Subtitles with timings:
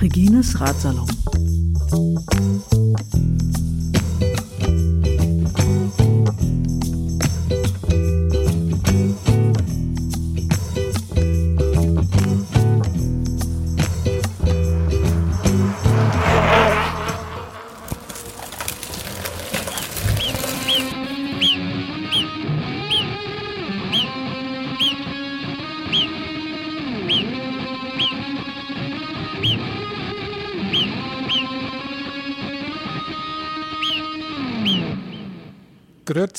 [0.00, 1.06] Regines Ratsalon.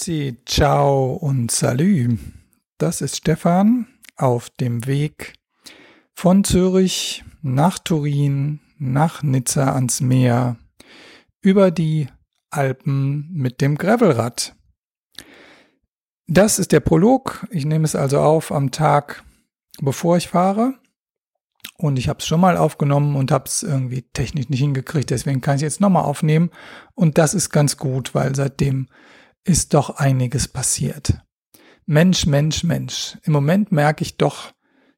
[0.02, 2.18] Grüezi, ciao und salü.
[2.80, 3.86] Das ist Stefan
[4.18, 5.36] auf dem Weg
[6.16, 10.58] von Zürich nach Turin, nach Nizza ans Meer,
[11.42, 12.08] über die
[12.50, 14.56] Alpen mit dem Gravelrad.
[16.26, 17.46] Das ist der Prolog.
[17.52, 19.24] Ich nehme es also auf am Tag,
[19.82, 20.80] bevor ich fahre.
[21.78, 25.12] Und ich habe es schon mal aufgenommen und habe es irgendwie technisch nicht hingekriegt.
[25.12, 26.50] Deswegen kann ich es jetzt nochmal aufnehmen.
[26.96, 28.88] Und das ist ganz gut, weil seitdem
[29.44, 31.20] ist doch einiges passiert.
[31.86, 33.18] Mensch, Mensch, Mensch.
[33.24, 34.54] Im Moment merke ich doch,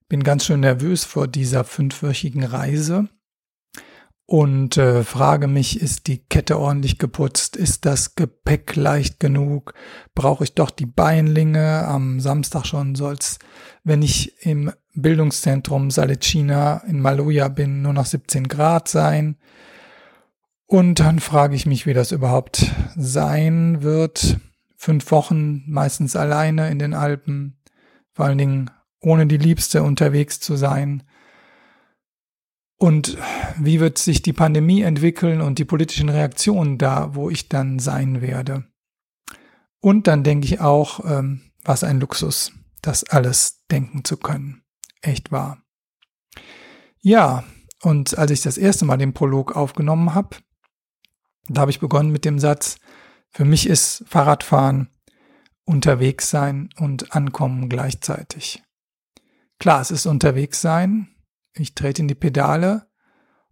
[0.10, 3.10] bin ganz schön nervös vor dieser fünfwöchigen Reise
[4.26, 7.56] und äh, frage mich, ist die Kette ordentlich geputzt?
[7.56, 9.74] Ist das Gepäck leicht genug?
[10.16, 11.86] Brauche ich doch die Beinlinge?
[11.86, 13.40] Am Samstag schon soll's,
[13.84, 19.38] wenn ich im Bildungszentrum Salicina in Maloja bin, nur noch 17 Grad sein.
[20.66, 24.39] Und dann frage ich mich, wie das überhaupt sein wird.
[24.75, 27.61] Fünf Wochen meistens alleine in den Alpen,
[28.11, 31.03] vor allen Dingen ohne die Liebste unterwegs zu sein.
[32.78, 33.17] Und
[33.58, 38.22] wie wird sich die Pandemie entwickeln und die politischen Reaktionen da, wo ich dann sein
[38.22, 38.66] werde?
[39.80, 44.64] Und dann denke ich auch, ähm, was ein Luxus, das alles denken zu können.
[45.02, 45.61] Echt wahr.
[47.00, 47.44] Ja,
[47.81, 50.38] und als ich das erste Mal den Prolog aufgenommen habe,
[51.48, 52.78] da habe ich begonnen mit dem Satz,
[53.30, 54.90] für mich ist Fahrradfahren
[55.66, 58.64] unterwegs sein und ankommen gleichzeitig.
[59.59, 61.08] Klar, es ist unterwegs sein,
[61.56, 62.88] ich trete in die Pedale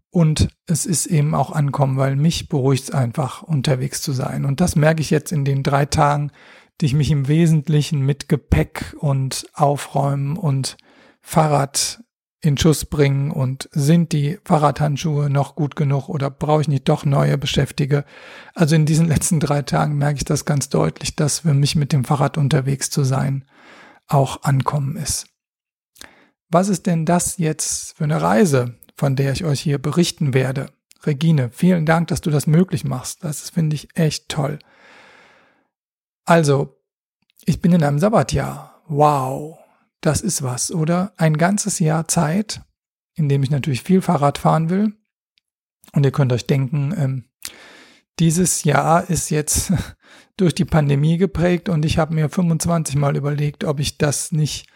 [0.10, 4.46] und es ist eben auch ankommen, weil mich beruhigt es einfach, unterwegs zu sein.
[4.46, 6.32] Und das merke ich jetzt in den drei Tagen,
[6.80, 10.78] die ich mich im Wesentlichen mit Gepäck und Aufräumen und
[11.22, 12.04] Fahrrad
[12.42, 17.06] in Schuss bringen und sind die Fahrradhandschuhe noch gut genug oder brauche ich nicht doch
[17.06, 18.04] neue beschäftige.
[18.56, 21.94] Also in diesen letzten drei Tagen merke ich das ganz deutlich, dass für mich mit
[21.94, 23.46] dem Fahrrad unterwegs zu sein
[24.08, 25.28] auch ankommen ist.
[26.50, 30.72] Was ist denn das jetzt für eine Reise, von der ich euch hier berichten werde?
[31.04, 33.24] Regine, vielen Dank, dass du das möglich machst.
[33.24, 34.60] Das finde ich echt toll.
[36.26, 36.78] Also,
[37.46, 38.82] ich bin in einem Sabbatjahr.
[38.88, 39.61] Wow.
[40.02, 41.14] Das ist was, oder?
[41.18, 42.62] Ein ganzes Jahr Zeit,
[43.16, 44.94] in dem ich natürlich viel Fahrrad fahren will.
[45.94, 47.26] Und ihr könnt euch denken, ähm,
[48.20, 49.74] dieses Jahr ist jetzt
[50.38, 54.68] durch die Pandemie geprägt und ich habe mir 25 Mal überlegt, ob ich das nicht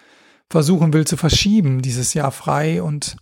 [0.50, 2.84] versuchen will zu verschieben, dieses Jahr frei.
[2.84, 3.18] Und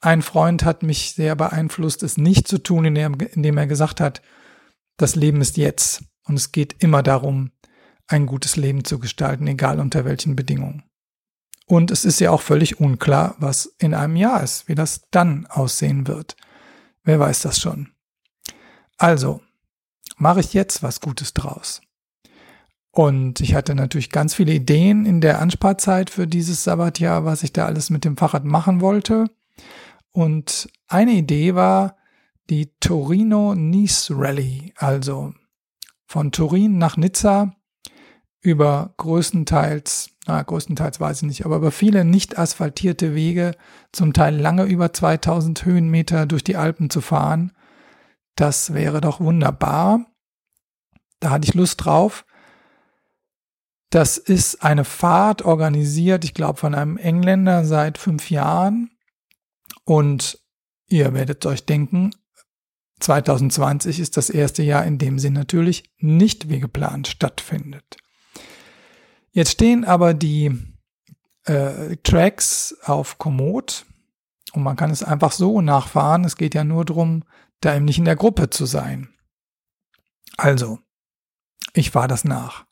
[0.00, 4.22] ein Freund hat mich sehr beeinflusst, es nicht zu tun, indem er gesagt hat,
[4.96, 7.50] das Leben ist jetzt und es geht immer darum,
[8.06, 10.84] ein gutes Leben zu gestalten, egal unter welchen Bedingungen.
[11.66, 15.46] Und es ist ja auch völlig unklar, was in einem Jahr ist, wie das dann
[15.46, 16.36] aussehen wird.
[17.02, 17.90] Wer weiß das schon.
[18.98, 19.40] Also,
[20.16, 21.82] mache ich jetzt was Gutes draus.
[22.92, 27.52] Und ich hatte natürlich ganz viele Ideen in der Ansparzeit für dieses Sabbatjahr, was ich
[27.52, 29.26] da alles mit dem Fahrrad machen wollte.
[30.12, 31.96] Und eine Idee war
[32.48, 35.34] die Torino-Nice Rally, also
[36.06, 37.55] von Turin nach Nizza
[38.46, 43.56] über größtenteils, na, größtenteils weiß ich nicht, aber über viele nicht asphaltierte Wege,
[43.90, 47.50] zum Teil lange über 2000 Höhenmeter durch die Alpen zu fahren.
[48.36, 50.06] Das wäre doch wunderbar.
[51.18, 52.24] Da hatte ich Lust drauf.
[53.90, 58.90] Das ist eine Fahrt organisiert, ich glaube, von einem Engländer seit fünf Jahren.
[59.84, 60.38] Und
[60.86, 62.12] ihr werdet euch denken,
[63.00, 67.96] 2020 ist das erste Jahr, in dem sie natürlich nicht wie geplant stattfindet.
[69.36, 70.50] Jetzt stehen aber die
[71.44, 73.84] äh, Tracks auf Komoot
[74.54, 76.24] und man kann es einfach so nachfahren.
[76.24, 77.22] Es geht ja nur darum,
[77.60, 79.10] da eben nicht in der Gruppe zu sein.
[80.38, 80.78] Also,
[81.74, 82.64] ich fahre das nach.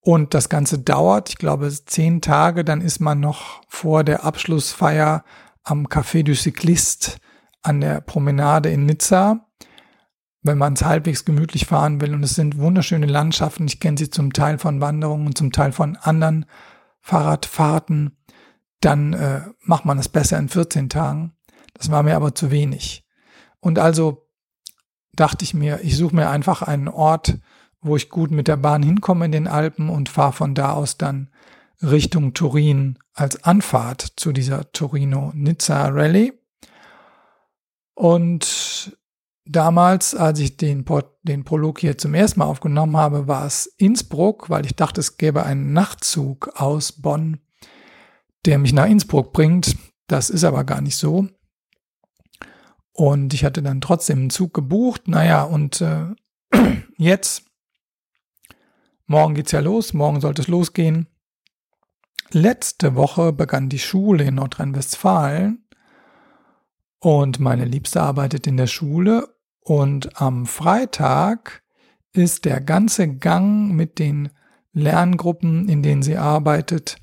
[0.00, 5.22] Und das Ganze dauert, ich glaube, zehn Tage, dann ist man noch vor der Abschlussfeier
[5.64, 7.18] am Café du Cycliste
[7.60, 9.50] an der Promenade in Nizza.
[10.42, 12.14] Wenn man es halbwegs gemütlich fahren will.
[12.14, 13.66] Und es sind wunderschöne Landschaften.
[13.66, 16.46] Ich kenne sie zum Teil von Wanderungen und zum Teil von anderen
[17.00, 18.16] Fahrradfahrten.
[18.80, 21.32] Dann äh, macht man es besser in 14 Tagen.
[21.74, 23.06] Das war mir aber zu wenig.
[23.60, 24.26] Und also
[25.12, 27.38] dachte ich mir, ich suche mir einfach einen Ort,
[27.82, 30.98] wo ich gut mit der Bahn hinkomme in den Alpen und fahre von da aus
[30.98, 31.30] dann
[31.82, 36.32] Richtung Turin als Anfahrt zu dieser Torino-Nizza Rallye.
[37.94, 38.96] Und
[39.50, 40.84] damals, als ich den,
[41.22, 45.16] den Prolog hier zum ersten Mal aufgenommen habe, war es Innsbruck, weil ich dachte, es
[45.16, 47.40] gäbe einen Nachtzug aus Bonn,
[48.46, 49.76] der mich nach Innsbruck bringt.
[50.06, 51.28] Das ist aber gar nicht so.
[52.92, 55.08] Und ich hatte dann trotzdem einen Zug gebucht.
[55.08, 56.06] Naja, und äh,
[56.96, 57.44] jetzt,
[59.06, 61.08] morgen geht's ja los, morgen sollte es losgehen.
[62.32, 65.66] Letzte Woche begann die Schule in Nordrhein-Westfalen
[67.00, 71.62] und meine Liebste arbeitet in der Schule und am Freitag
[72.12, 74.30] ist der ganze Gang mit den
[74.72, 76.96] Lerngruppen, in denen sie arbeitet,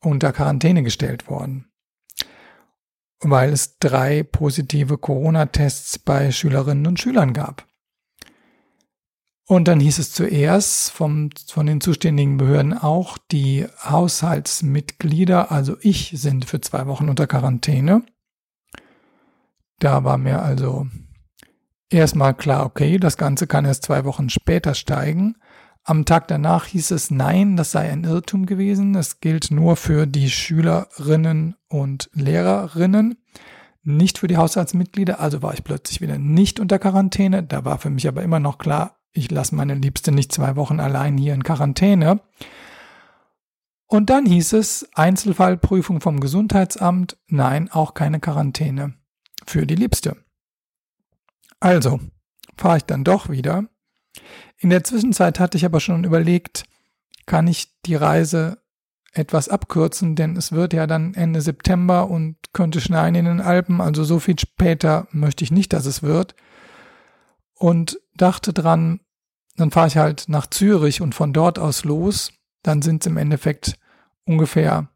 [0.00, 1.70] unter Quarantäne gestellt worden,
[3.20, 7.66] weil es drei positive Corona-Tests bei Schülerinnen und Schülern gab.
[9.46, 16.12] Und dann hieß es zuerst vom, von den zuständigen Behörden auch, die Haushaltsmitglieder, also ich,
[16.14, 18.04] sind für zwei Wochen unter Quarantäne.
[19.80, 20.86] Da war mir also
[21.90, 25.36] erstmal klar, okay, das Ganze kann erst zwei Wochen später steigen.
[25.82, 28.94] Am Tag danach hieß es, nein, das sei ein Irrtum gewesen.
[28.94, 33.16] Es gilt nur für die Schülerinnen und Lehrerinnen,
[33.82, 35.20] nicht für die Haushaltsmitglieder.
[35.20, 37.42] Also war ich plötzlich wieder nicht unter Quarantäne.
[37.42, 40.80] Da war für mich aber immer noch klar, ich lasse meine Liebste nicht zwei Wochen
[40.80, 42.20] allein hier in Quarantäne.
[43.86, 48.94] Und dann hieß es, Einzelfallprüfung vom Gesundheitsamt, nein, auch keine Quarantäne
[49.46, 50.16] für die Liebste.
[51.60, 52.00] Also
[52.56, 53.64] fahre ich dann doch wieder.
[54.58, 56.64] In der Zwischenzeit hatte ich aber schon überlegt,
[57.26, 58.58] kann ich die Reise
[59.12, 63.80] etwas abkürzen, denn es wird ja dann Ende September und könnte schneien in den Alpen,
[63.80, 66.34] also so viel später möchte ich nicht, dass es wird.
[67.54, 69.00] Und dachte dran,
[69.56, 72.32] dann fahre ich halt nach Zürich und von dort aus los,
[72.62, 73.78] dann sind es im Endeffekt
[74.24, 74.88] ungefähr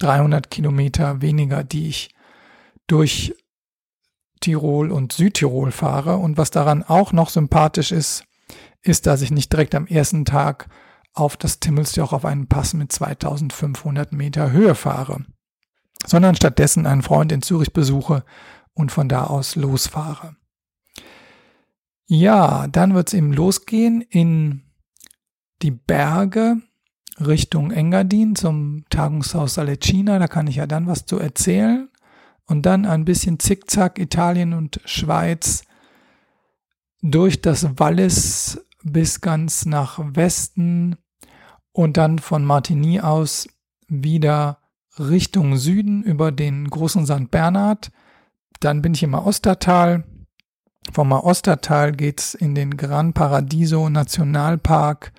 [0.00, 2.14] 300 Kilometer weniger, die ich
[2.86, 3.34] durch
[4.40, 6.16] Tirol und Südtirol fahre.
[6.16, 8.24] Und was daran auch noch sympathisch ist,
[8.82, 10.68] ist, dass ich nicht direkt am ersten Tag
[11.14, 15.24] auf das Timmelsjoch auf einen Pass mit 2500 Meter Höhe fahre,
[16.06, 18.24] sondern stattdessen einen Freund in Zürich besuche
[18.74, 20.36] und von da aus losfahre.
[22.06, 24.62] Ja, dann wird es eben losgehen in
[25.60, 26.56] die Berge
[27.20, 30.18] Richtung Engadin zum Tagungshaus Salecina.
[30.18, 31.88] Da kann ich ja dann was zu erzählen
[32.48, 35.62] und dann ein bisschen Zickzack Italien und Schweiz
[37.02, 40.96] durch das Wallis bis ganz nach Westen
[41.72, 43.48] und dann von Martigny aus
[43.86, 44.58] wieder
[44.98, 47.30] Richtung Süden über den großen St.
[47.30, 47.92] Bernhard.
[48.60, 50.04] Dann bin ich im Ostertal.
[50.92, 55.12] Vom Ostertal geht's in den Gran Paradiso Nationalpark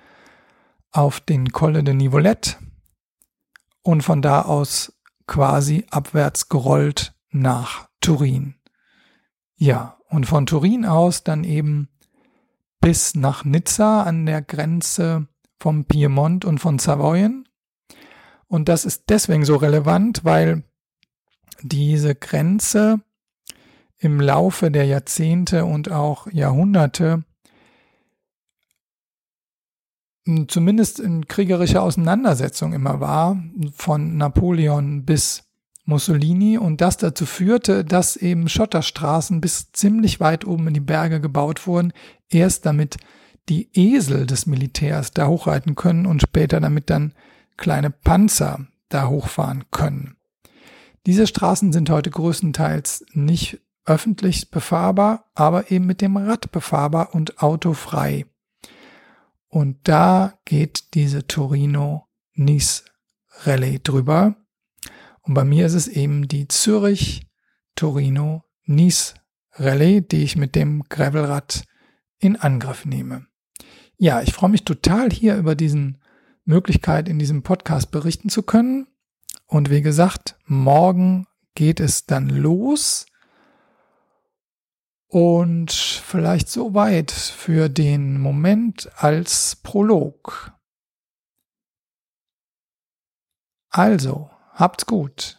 [0.90, 2.56] auf den Colle de Nivolette
[3.82, 4.92] und von da aus
[5.26, 8.54] quasi abwärts gerollt nach Turin.
[9.56, 11.88] Ja, und von Turin aus dann eben
[12.80, 15.28] bis nach Nizza an der Grenze
[15.58, 17.46] vom Piemont und von Savoyen.
[18.46, 20.64] Und das ist deswegen so relevant, weil
[21.62, 23.00] diese Grenze
[23.98, 27.24] im Laufe der Jahrzehnte und auch Jahrhunderte
[30.48, 35.49] zumindest in kriegerischer Auseinandersetzung immer war, von Napoleon bis
[35.90, 41.20] Mussolini und das dazu führte, dass eben Schotterstraßen bis ziemlich weit oben in die Berge
[41.20, 41.92] gebaut wurden,
[42.30, 42.96] erst damit
[43.50, 47.12] die Esel des Militärs da hochreiten können und später damit dann
[47.58, 50.16] kleine Panzer da hochfahren können.
[51.06, 57.42] Diese Straßen sind heute größtenteils nicht öffentlich befahrbar, aber eben mit dem Rad befahrbar und
[57.42, 58.26] autofrei.
[59.48, 62.84] Und da geht diese Torino-Nice
[63.44, 64.36] Rallye drüber.
[65.22, 67.26] Und bei mir ist es eben die Zürich
[67.74, 69.14] Torino Nice
[69.52, 71.64] Rallye, die ich mit dem Gravelrad
[72.18, 73.26] in Angriff nehme.
[73.96, 76.02] Ja, ich freue mich total hier über diesen
[76.44, 78.86] Möglichkeit in diesem Podcast berichten zu können.
[79.46, 83.06] Und wie gesagt, morgen geht es dann los.
[85.06, 90.52] Und vielleicht soweit für den Moment als Prolog.
[93.68, 95.38] Also, Habt's gut.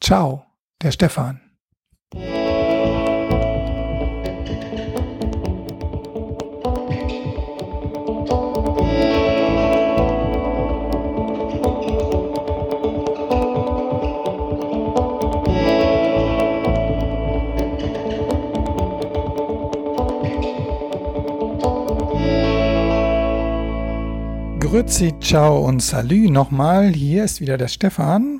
[0.00, 0.46] Ciao,
[0.80, 1.38] der Stefan.
[24.58, 26.94] Grüezi, ciao und salü nochmal.
[26.94, 28.33] Hier ist wieder der Stefan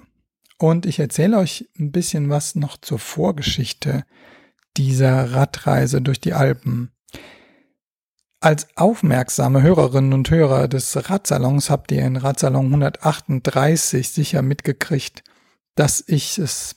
[0.65, 4.07] und ich erzähle euch ein bisschen was noch zur Vorgeschichte
[4.79, 6.91] dieser Radreise durch die Alpen.
[8.41, 15.23] Als aufmerksame Hörerinnen und Hörer des Radsalons habt ihr in Radsalon 138 sicher mitgekriegt,
[15.75, 16.75] dass ich es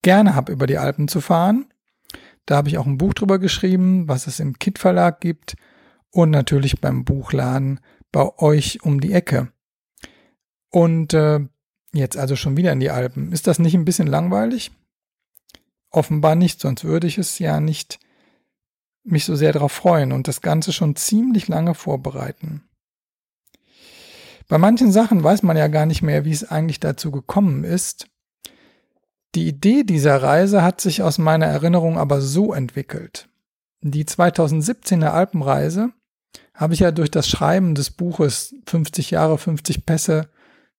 [0.00, 1.66] gerne habe, über die Alpen zu fahren.
[2.46, 5.56] Da habe ich auch ein Buch drüber geschrieben, was es im Kit Verlag gibt
[6.12, 9.52] und natürlich beim Buchladen bei euch um die Ecke.
[10.70, 11.40] Und äh,
[11.92, 13.32] jetzt also schon wieder in die Alpen.
[13.32, 14.70] Ist das nicht ein bisschen langweilig?
[15.90, 17.98] Offenbar nicht, sonst würde ich es ja nicht
[19.04, 22.62] mich so sehr darauf freuen und das Ganze schon ziemlich lange vorbereiten.
[24.48, 28.06] Bei manchen Sachen weiß man ja gar nicht mehr, wie es eigentlich dazu gekommen ist.
[29.34, 33.28] Die Idee dieser Reise hat sich aus meiner Erinnerung aber so entwickelt.
[33.80, 35.90] Die 2017er Alpenreise
[36.54, 40.28] habe ich ja durch das Schreiben des Buches 50 Jahre, 50 Pässe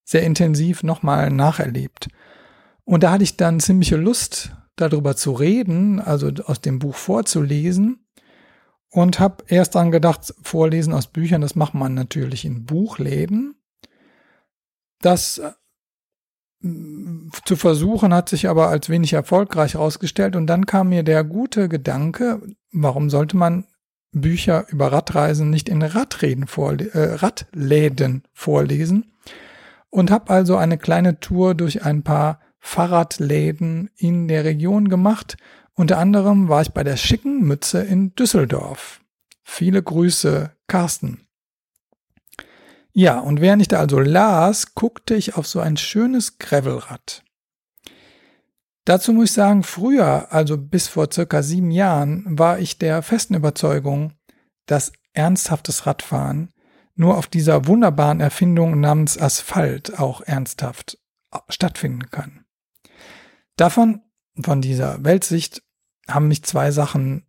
[0.04, 2.10] sehr intensiv nochmal nacherlebt.
[2.86, 8.00] Und da hatte ich dann ziemliche Lust, darüber zu reden, also aus dem Buch vorzulesen.
[8.90, 13.56] Und habe erst dann gedacht, Vorlesen aus Büchern, das macht man natürlich in Buchläden.
[15.02, 15.52] Das äh,
[17.44, 20.36] zu versuchen hat sich aber als wenig erfolgreich herausgestellt.
[20.36, 22.42] Und dann kam mir der gute Gedanke,
[22.72, 23.66] warum sollte man
[24.12, 29.14] Bücher über Radreisen nicht in Radreden vorle äh, Radläden vorlesen
[29.94, 35.38] und habe also eine kleine Tour durch ein paar Fahrradläden in der Region gemacht.
[35.76, 39.02] Unter anderem war ich bei der schicken Mütze in Düsseldorf.
[39.44, 41.28] Viele Grüße, Carsten.
[42.92, 47.24] Ja, und während ich da also las, guckte ich auf so ein schönes Gravelrad.
[48.86, 53.36] Dazu muss ich sagen, früher, also bis vor circa sieben Jahren, war ich der festen
[53.36, 54.14] Überzeugung,
[54.66, 56.52] dass ernsthaftes Radfahren
[56.96, 60.98] nur auf dieser wunderbaren Erfindung namens Asphalt auch ernsthaft
[61.50, 62.46] stattfinden kann.
[63.56, 64.02] Davon,
[64.42, 65.64] von dieser Weltsicht,
[66.08, 67.26] haben mich zwei Sachen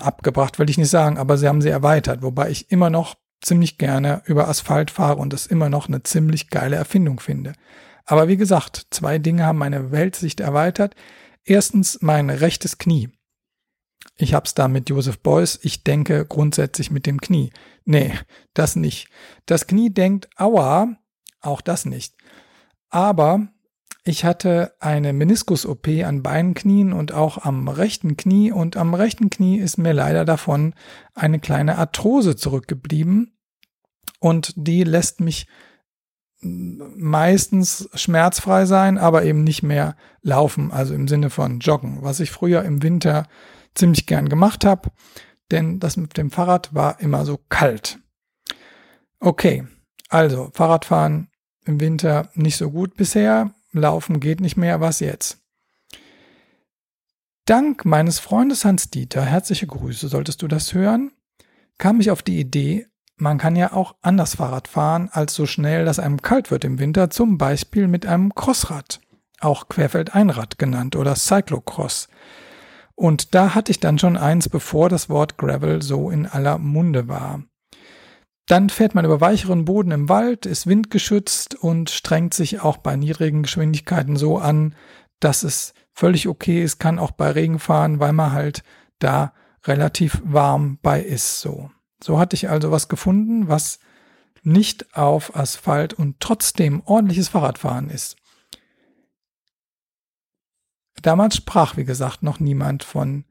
[0.00, 3.78] abgebracht, will ich nicht sagen, aber sie haben sie erweitert, wobei ich immer noch ziemlich
[3.78, 7.52] gerne über Asphalt fahre und es immer noch eine ziemlich geile Erfindung finde.
[8.06, 10.94] Aber wie gesagt, zwei Dinge haben meine Weltsicht erweitert.
[11.44, 13.10] Erstens mein rechtes Knie.
[14.16, 15.58] Ich hab's da mit Joseph Beuys.
[15.62, 17.50] Ich denke grundsätzlich mit dem Knie.
[17.84, 18.12] Nee,
[18.54, 19.08] das nicht.
[19.46, 20.96] Das Knie denkt, aua,
[21.40, 22.14] auch das nicht.
[22.88, 23.48] Aber
[24.04, 29.30] ich hatte eine Meniskus-OP an beiden Knien und auch am rechten Knie und am rechten
[29.30, 30.74] Knie ist mir leider davon
[31.14, 33.36] eine kleine Arthrose zurückgeblieben
[34.20, 35.46] und die lässt mich
[36.40, 42.30] meistens schmerzfrei sein, aber eben nicht mehr laufen, also im Sinne von joggen, was ich
[42.30, 43.26] früher im Winter
[43.74, 44.90] ziemlich gern gemacht habe,
[45.50, 47.98] denn das mit dem Fahrrad war immer so kalt.
[49.20, 49.66] Okay,
[50.08, 51.28] also Fahrradfahren
[51.64, 55.38] im Winter nicht so gut bisher, laufen geht nicht mehr, was jetzt?
[57.46, 61.10] Dank meines Freundes Hans Dieter, herzliche Grüße, solltest du das hören,
[61.78, 62.86] kam ich auf die Idee,
[63.16, 66.78] man kann ja auch anders Fahrrad fahren als so schnell, dass einem kalt wird im
[66.78, 69.00] Winter, zum Beispiel mit einem Crossrad,
[69.40, 72.08] auch Querfeldeinrad genannt oder Cyclocross.
[72.96, 77.08] Und da hatte ich dann schon eins, bevor das Wort Gravel so in aller Munde
[77.08, 77.42] war.
[78.46, 82.94] Dann fährt man über weicheren Boden im Wald, ist windgeschützt und strengt sich auch bei
[82.94, 84.74] niedrigen Geschwindigkeiten so an,
[85.18, 88.62] dass es völlig okay ist, kann auch bei Regen fahren, weil man halt
[88.98, 89.32] da
[89.64, 91.70] relativ warm bei ist so.
[92.02, 93.78] So hatte ich also was gefunden, was
[94.42, 98.16] nicht auf Asphalt und trotzdem ordentliches Fahrradfahren ist.
[101.02, 103.24] Damals sprach, wie gesagt, noch niemand von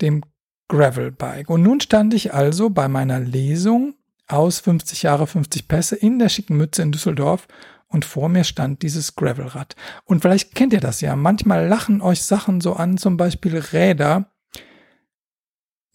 [0.00, 0.22] dem
[0.68, 1.50] Gravelbike.
[1.50, 3.94] Und nun stand ich also bei meiner Lesung
[4.26, 7.46] aus 50 Jahre 50 Pässe in der schicken Mütze in Düsseldorf
[7.88, 9.76] und vor mir stand dieses Gravelrad.
[10.04, 11.14] Und vielleicht kennt ihr das ja.
[11.14, 14.32] Manchmal lachen euch Sachen so an, zum Beispiel Räder,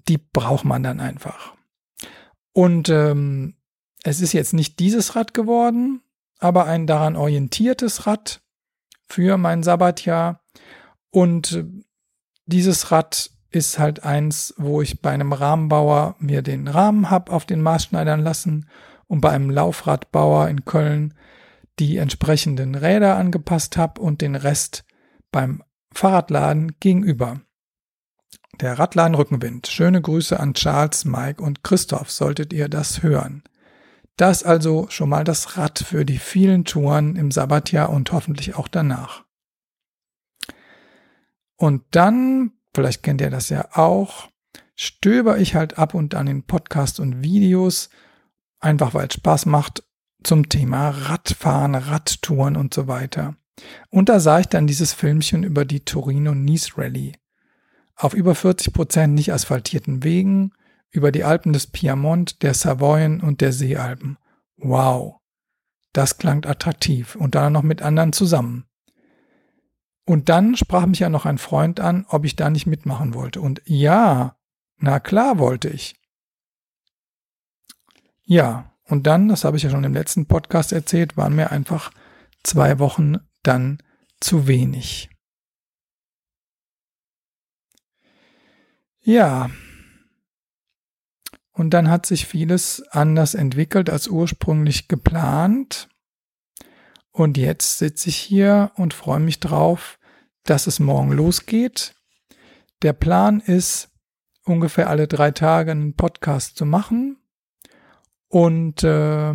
[0.08, 1.56] die braucht man dann einfach.
[2.54, 3.56] Und ähm,
[4.04, 6.02] es ist jetzt nicht dieses Rad geworden,
[6.40, 8.42] aber ein daran orientiertes Rad
[9.08, 10.42] für mein Sabbatjahr.
[11.12, 11.66] Und äh,
[12.46, 17.46] dieses Rad ist halt eins, wo ich bei einem Rahmenbauer mir den Rahmen hab auf
[17.46, 18.70] den Maß schneidern lassen
[19.08, 21.16] und bei einem Laufradbauer in Köln
[21.80, 24.84] die entsprechenden Räder angepasst hab und den Rest
[25.32, 27.42] beim Fahrradladen gegenüber.
[28.62, 29.68] Der Radladen Rückenwind.
[29.68, 33.44] Schöne Grüße an Charles, Mike und Christoph, solltet ihr das hören.
[34.18, 38.68] Das also schon mal das Rad für die vielen Touren im Sabbatjahr und hoffentlich auch
[38.68, 39.24] danach.
[41.60, 44.30] Und dann, vielleicht kennt ihr das ja auch,
[44.76, 47.90] stöber ich halt ab und an in Podcasts und Videos,
[48.62, 49.84] einfach weil es Spaß macht
[50.24, 53.36] zum Thema Radfahren, Radtouren und so weiter.
[53.90, 57.18] Und da sah ich dann dieses Filmchen über die Torino-Nice Rally.
[57.96, 60.54] Auf über 40 Prozent nicht asphaltierten Wegen,
[60.92, 64.18] über die Alpen des Piemont, der Savoyen und der Seealpen.
[64.56, 65.18] Wow.
[65.92, 68.69] Das klang attraktiv und dann noch mit anderen zusammen.
[70.10, 73.42] Und dann sprach mich ja noch ein Freund an, ob ich da nicht mitmachen wollte.
[73.42, 74.40] Und ja,
[74.78, 76.02] na klar wollte ich.
[78.24, 81.92] Ja, und dann, das habe ich ja schon im letzten Podcast erzählt, waren mir einfach
[82.42, 83.84] zwei Wochen dann
[84.20, 85.12] zu wenig.
[89.02, 89.52] Ja.
[91.52, 95.88] Und dann hat sich vieles anders entwickelt als ursprünglich geplant.
[97.12, 99.99] Und jetzt sitze ich hier und freue mich drauf,
[100.44, 101.96] dass es morgen losgeht.
[102.82, 103.90] Der Plan ist,
[104.46, 107.18] ungefähr alle drei Tage einen Podcast zu machen
[108.28, 109.34] und äh,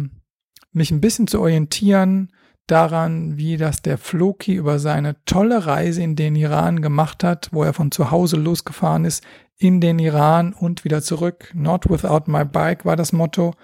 [0.72, 2.32] mich ein bisschen zu orientieren
[2.66, 7.62] daran, wie das der Floki über seine tolle Reise in den Iran gemacht hat, wo
[7.62, 9.22] er von zu Hause losgefahren ist,
[9.56, 11.50] in den Iran und wieder zurück.
[11.54, 13.54] Not without my bike war das Motto.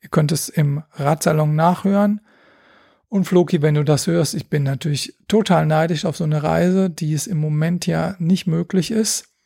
[0.00, 2.20] Ihr könnt es im Radsalon nachhören.
[3.14, 6.90] Und Floki, wenn du das hörst, ich bin natürlich total neidisch auf so eine Reise,
[6.90, 9.36] die es im Moment ja nicht möglich ist.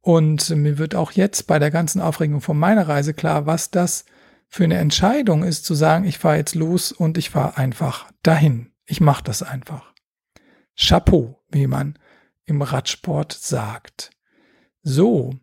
[0.00, 4.06] Und mir wird auch jetzt bei der ganzen Aufregung von meiner Reise klar, was das
[4.48, 8.72] für eine Entscheidung ist, zu sagen, ich fahre jetzt los und ich fahre einfach dahin.
[8.86, 9.92] Ich mache das einfach.
[10.74, 11.98] Chapeau, wie man
[12.46, 14.12] im Radsport sagt.
[14.82, 15.34] So,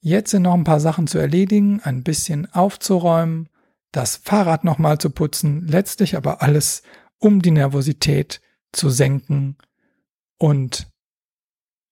[0.00, 3.48] jetzt sind noch ein paar Sachen zu erledigen, ein bisschen aufzuräumen,
[3.96, 6.82] das Fahrrad nochmal zu putzen, letztlich aber alles,
[7.18, 8.40] um die Nervosität
[8.72, 9.56] zu senken
[10.38, 10.88] und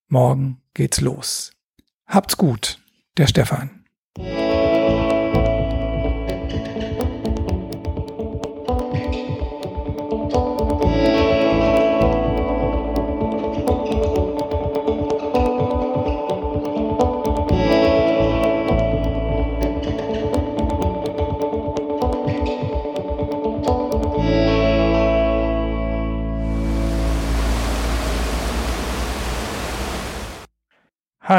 [0.09, 1.53] morgen geht's los.
[2.07, 2.81] Habt's gut,
[3.17, 3.85] der Stefan.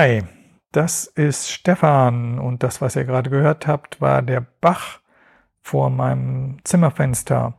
[0.03, 0.21] Hi,
[0.73, 4.99] das ist Stefan und das, was ihr gerade gehört habt, war der Bach
[5.61, 7.53] vor meinem Zimmerfenster.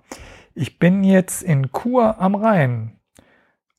[0.54, 3.00] Ich bin jetzt in Chur am Rhein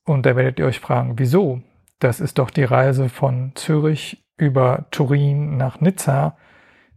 [0.04, 1.62] und da werdet ihr euch fragen, wieso?
[2.00, 6.36] Das ist doch die Reise von Zürich über Turin nach Nizza.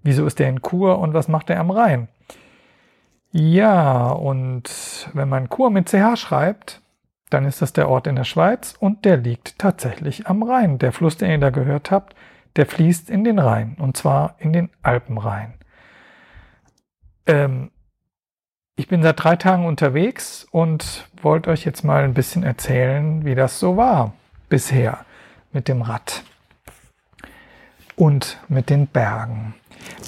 [0.03, 2.09] Wieso ist der in Chur und was macht er am Rhein?
[3.31, 6.81] Ja, und wenn man Chur mit CH schreibt,
[7.31, 10.79] dann ist das der Ort in der Schweiz und der liegt tatsächlich am Rhein.
[10.79, 12.15] Der Fluss, den ihr da gehört habt,
[12.57, 15.55] der fließt in den Rhein und zwar in den Alpenrhein.
[17.27, 17.71] Ähm,
[18.77, 23.35] ich bin seit drei Tagen unterwegs und wollte euch jetzt mal ein bisschen erzählen, wie
[23.35, 24.15] das so war
[24.49, 25.05] bisher
[25.53, 26.23] mit dem Rad
[27.97, 29.55] und mit den Bergen.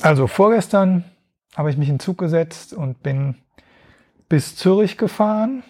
[0.02, 1.04] Also vorgestern
[1.56, 3.34] habe ich mich in Zug gesetzt und bin
[4.28, 5.64] bis Zürich gefahren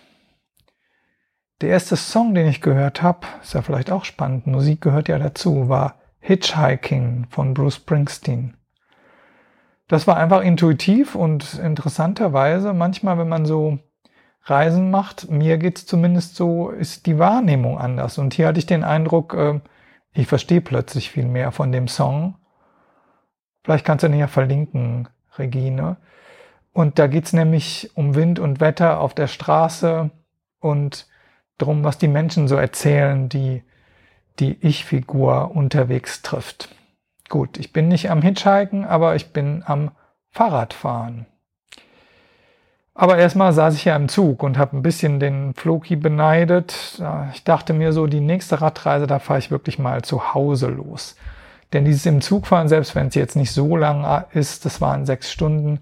[1.60, 5.18] der erste Song, den ich gehört habe, ist ja vielleicht auch spannend, Musik gehört ja
[5.18, 8.56] dazu, war Hitchhiking von Bruce Springsteen.
[9.88, 13.78] Das war einfach intuitiv und interessanterweise, manchmal, wenn man so
[14.44, 18.16] Reisen macht, mir geht's zumindest so, ist die Wahrnehmung anders.
[18.16, 19.60] Und hier hatte ich den Eindruck, äh,
[20.12, 22.36] ich verstehe plötzlich viel mehr von dem Song.
[23.64, 25.98] Vielleicht kannst du den ja verlinken, Regine.
[26.72, 30.10] Und da geht's nämlich um Wind und Wetter auf der Straße
[30.60, 31.09] und
[31.60, 33.62] drum, was die Menschen so erzählen, die
[34.38, 36.74] die Ich-Figur unterwegs trifft.
[37.28, 39.90] Gut, ich bin nicht am Hitchhiken, aber ich bin am
[40.30, 41.26] Fahrradfahren.
[42.94, 47.00] Aber erstmal saß ich ja im Zug und habe ein bisschen den Floki beneidet.
[47.32, 51.16] Ich dachte mir so, die nächste Radreise, da fahre ich wirklich mal zu Hause los.
[51.72, 55.06] Denn dieses im Zug fahren, selbst wenn es jetzt nicht so lang ist, das waren
[55.06, 55.80] sechs Stunden,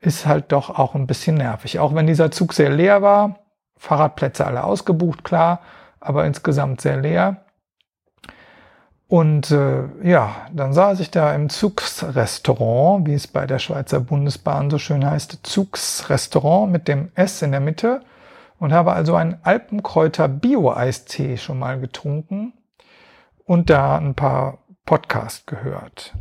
[0.00, 1.78] ist halt doch auch ein bisschen nervig.
[1.78, 3.38] Auch wenn dieser Zug sehr leer war,
[3.78, 5.60] Fahrradplätze alle ausgebucht, klar,
[6.00, 7.44] aber insgesamt sehr leer.
[9.08, 14.68] Und äh, ja, dann saß ich da im Zugsrestaurant, wie es bei der Schweizer Bundesbahn
[14.68, 18.02] so schön heißt, Zugsrestaurant mit dem S in der Mitte
[18.58, 22.52] und habe also einen Alpenkräuter Bio-Eistee schon mal getrunken
[23.44, 26.14] und da ein paar Podcasts gehört.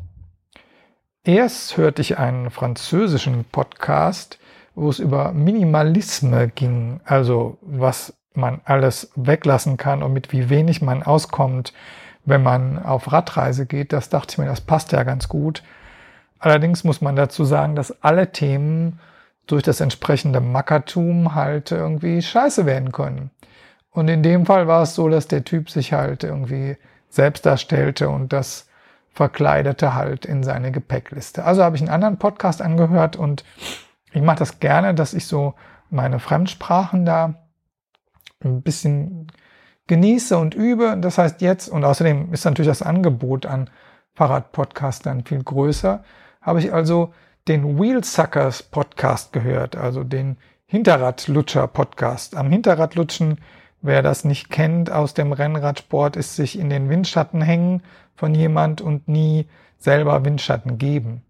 [1.26, 4.40] Erst hörte ich einen französischen Podcast,
[4.78, 10.84] wo es über Minimalisme ging, also was man alles weglassen kann und mit wie wenig
[10.84, 11.74] man auskommt,
[12.26, 13.92] wenn man auf Radreise geht.
[13.92, 15.64] Das dachte ich mir, das passt ja ganz gut.
[16.38, 19.00] Allerdings muss man dazu sagen, dass alle Themen
[19.48, 23.32] durch das entsprechende Mackertum halt irgendwie scheiße werden können.
[23.90, 26.78] Und in dem Fall war es so, dass der Typ sich halt irgendwie
[27.10, 28.68] selbst darstellte und das
[29.12, 31.46] verkleidete halt in seine Gepäckliste.
[31.46, 33.44] Also habe ich einen anderen Podcast angehört und
[34.18, 35.54] ich mache das gerne, dass ich so
[35.90, 37.36] meine Fremdsprachen da
[38.44, 39.28] ein bisschen
[39.86, 40.98] genieße und übe.
[41.00, 43.70] Das heißt jetzt, und außerdem ist natürlich das Angebot an
[44.16, 46.04] Fahrradpodcastern viel größer,
[46.42, 47.14] habe ich also
[47.48, 52.36] den Wheelsuckers Podcast gehört, also den Hinterradlutscher Podcast.
[52.36, 53.40] Am Hinterradlutschen,
[53.82, 57.84] wer das nicht kennt aus dem Rennradsport, ist sich in den Windschatten hängen
[58.16, 61.22] von jemand und nie selber Windschatten geben.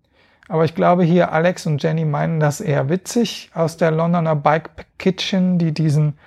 [0.48, 4.70] Aber ich glaube hier Alex und Jenny meinen das eher witzig aus der Londoner Bike
[4.98, 6.18] Kitchen, die diesen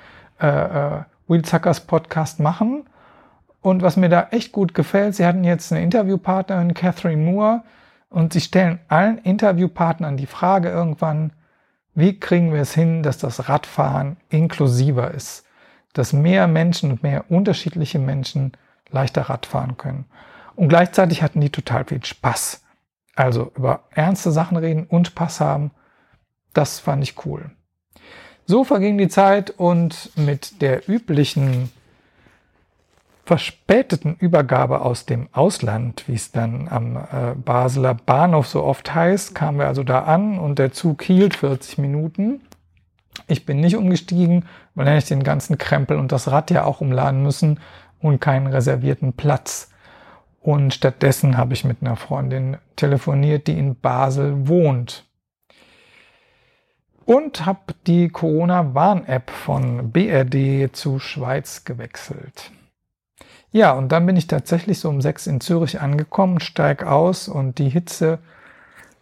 [0.41, 2.85] äh, äh, Wheelsuckers Podcast machen.
[3.63, 7.63] Und was mir da echt gut gefällt, sie hatten jetzt eine Interviewpartnerin, Catherine Moore,
[8.09, 11.33] und sie stellen allen Interviewpartnern die Frage irgendwann,
[11.95, 15.45] wie kriegen wir es hin, dass das Radfahren inklusiver ist,
[15.93, 18.53] dass mehr Menschen und mehr unterschiedliche Menschen
[18.91, 20.07] leichter Radfahren können.
[20.57, 22.63] Und gleichzeitig hatten die total viel Spaß.
[23.21, 25.73] Also über ernste Sachen reden und Spaß haben,
[26.55, 27.51] das fand ich cool.
[28.47, 31.71] So verging die Zeit und mit der üblichen
[33.27, 39.35] verspäteten Übergabe aus dem Ausland, wie es dann am äh, Basler Bahnhof so oft heißt,
[39.35, 42.41] kamen wir also da an und der Zug hielt 40 Minuten.
[43.29, 46.81] Ich bin nicht umgestiegen, weil hätte ich den ganzen Krempel und das Rad ja auch
[46.81, 47.61] umladen müssen
[48.01, 49.71] und keinen reservierten Platz.
[50.41, 55.05] Und stattdessen habe ich mit einer Freundin telefoniert, die in Basel wohnt.
[57.05, 62.53] Und habe die Corona-Warn-App von BRD zu Schweiz gewechselt.
[63.53, 67.59] Ja, und dann bin ich tatsächlich so um sechs in Zürich angekommen, steig aus und
[67.59, 68.21] die Hitze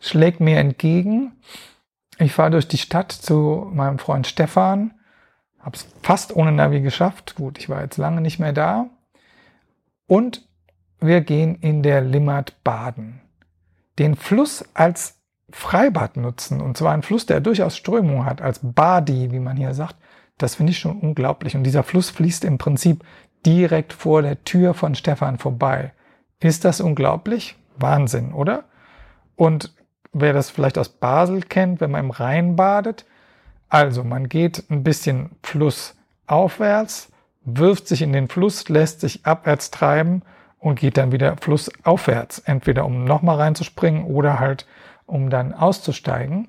[0.01, 1.33] schlägt mir entgegen.
[2.19, 4.95] Ich fahre durch die Stadt zu meinem Freund Stefan,
[5.61, 7.35] habe es fast ohne Navi geschafft.
[7.37, 8.87] Gut, ich war jetzt lange nicht mehr da.
[10.07, 10.48] Und
[11.01, 13.21] wir gehen in der Limmat baden.
[13.99, 15.19] Den Fluss als
[15.51, 19.75] Freibad nutzen, und zwar ein Fluss, der durchaus Strömung hat, als Badi, wie man hier
[19.75, 19.97] sagt,
[20.37, 21.57] das finde ich schon unglaublich.
[21.57, 23.05] Und dieser Fluss fließt im Prinzip
[23.45, 25.93] direkt vor der Tür von Stefan vorbei.
[26.41, 27.57] Ist das unglaublich?
[27.77, 28.65] Wahnsinn, oder?
[29.37, 29.75] Und
[30.13, 33.05] wer das vielleicht aus Basel kennt, wenn man im Rhein badet,
[33.69, 37.11] also man geht ein bisschen flussaufwärts,
[37.45, 40.23] wirft sich in den Fluss, lässt sich abwärts treiben
[40.59, 44.67] und geht dann wieder flussaufwärts, entweder um nochmal reinzuspringen oder halt
[45.07, 46.49] um dann auszusteigen.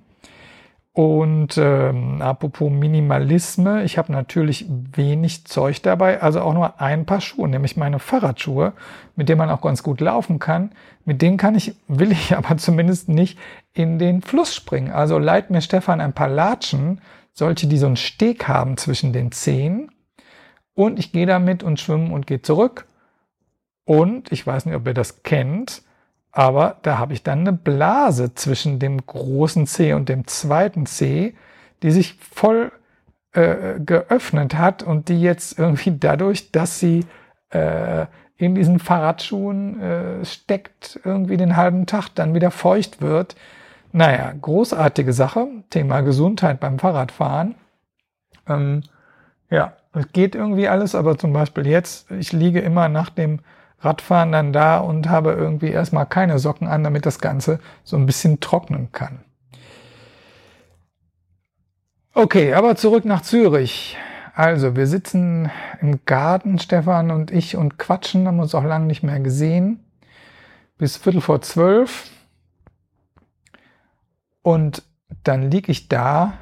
[0.92, 7.22] Und ähm, apropos Minimalisme, ich habe natürlich wenig Zeug dabei, also auch nur ein paar
[7.22, 8.74] Schuhe, nämlich meine Fahrradschuhe,
[9.16, 10.72] mit denen man auch ganz gut laufen kann.
[11.06, 13.40] Mit denen kann ich, will ich aber zumindest nicht
[13.72, 14.92] in den Fluss springen.
[14.92, 17.00] Also leiht mir Stefan ein paar Latschen,
[17.32, 19.92] solche, die so einen Steg haben zwischen den Zehen.
[20.74, 22.89] Und ich gehe damit und schwimme und gehe zurück.
[23.90, 25.82] Und ich weiß nicht, ob ihr das kennt,
[26.32, 31.34] aber da habe ich dann eine Blase zwischen dem großen C und dem zweiten C,
[31.82, 32.72] die sich voll
[33.34, 37.04] äh, geöffnet hat und die jetzt irgendwie dadurch, dass sie
[37.50, 38.06] äh,
[38.38, 43.36] in diesen Fahrradschuhen äh, steckt, irgendwie den halben Tag dann wieder feucht wird.
[43.92, 45.48] Naja, großartige Sache.
[45.72, 47.56] Thema Gesundheit beim Fahrradfahren.
[48.48, 48.84] Ähm,
[49.50, 53.40] ja, es geht irgendwie alles, aber zum Beispiel jetzt, ich liege immer nach dem
[53.82, 58.06] Radfahren dann da und habe irgendwie erstmal keine Socken an, damit das Ganze so ein
[58.06, 59.20] bisschen trocknen kann.
[62.14, 63.98] Okay, aber zurück nach Zürich.
[64.34, 69.04] Also, wir sitzen im Garten, Stefan und ich, und quatschen, haben uns auch lange nicht
[69.04, 69.84] mehr gesehen.
[70.78, 72.10] Bis Viertel vor zwölf.
[74.42, 74.84] Und
[75.24, 76.34] dann liege ich da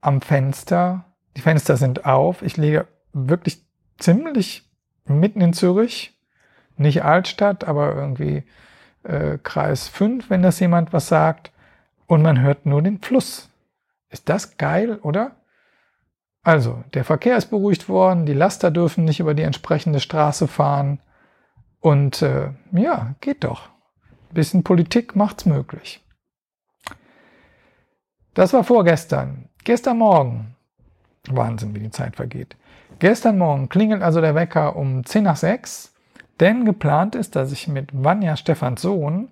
[0.00, 1.04] am Fenster.
[1.36, 2.42] Die Fenster sind auf.
[2.42, 3.64] Ich liege wirklich
[3.98, 4.65] ziemlich
[5.08, 6.16] mitten in Zürich,
[6.76, 8.44] nicht Altstadt, aber irgendwie
[9.02, 11.52] äh, Kreis 5, wenn das jemand was sagt,
[12.06, 13.50] und man hört nur den Fluss.
[14.10, 15.36] Ist das geil, oder?
[16.42, 21.00] Also, der Verkehr ist beruhigt worden, die Laster dürfen nicht über die entsprechende Straße fahren
[21.80, 23.68] und äh, ja, geht doch.
[24.30, 26.04] Ein bisschen Politik macht's möglich.
[28.34, 29.48] Das war vorgestern.
[29.64, 30.54] Gestern Morgen.
[31.28, 32.56] Wahnsinn, wie die Zeit vergeht.
[32.98, 35.92] Gestern Morgen klingelt also der Wecker um 10 nach 6,
[36.40, 39.28] denn geplant ist, dass ich mit Vanja Stefans Sohn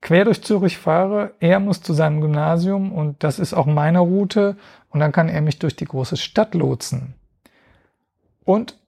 [0.00, 1.34] quer durch Zürich fahre.
[1.38, 4.56] Er muss zu seinem Gymnasium und das ist auch meine Route
[4.88, 7.14] und dann kann er mich durch die große Stadt lotsen.
[8.44, 8.78] Und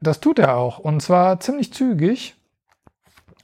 [0.00, 2.36] das tut er auch und zwar ziemlich zügig.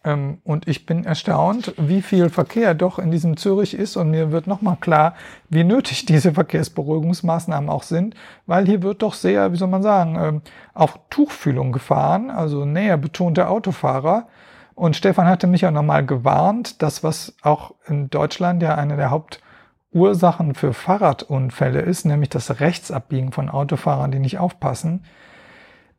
[0.04, 3.96] Ähm, und ich bin erstaunt, wie viel Verkehr doch in diesem Zürich ist.
[3.96, 5.14] Und mir wird nochmal klar,
[5.48, 8.14] wie nötig diese Verkehrsberuhigungsmaßnahmen auch sind,
[8.46, 10.42] weil hier wird doch sehr, wie soll man sagen, ähm,
[10.74, 14.28] auf Tuchfühlung gefahren, also näher betonte Autofahrer.
[14.74, 19.10] Und Stefan hatte mich ja nochmal gewarnt, dass was auch in Deutschland ja eine der
[19.10, 25.02] Hauptursachen für Fahrradunfälle ist, nämlich das Rechtsabbiegen von Autofahrern, die nicht aufpassen.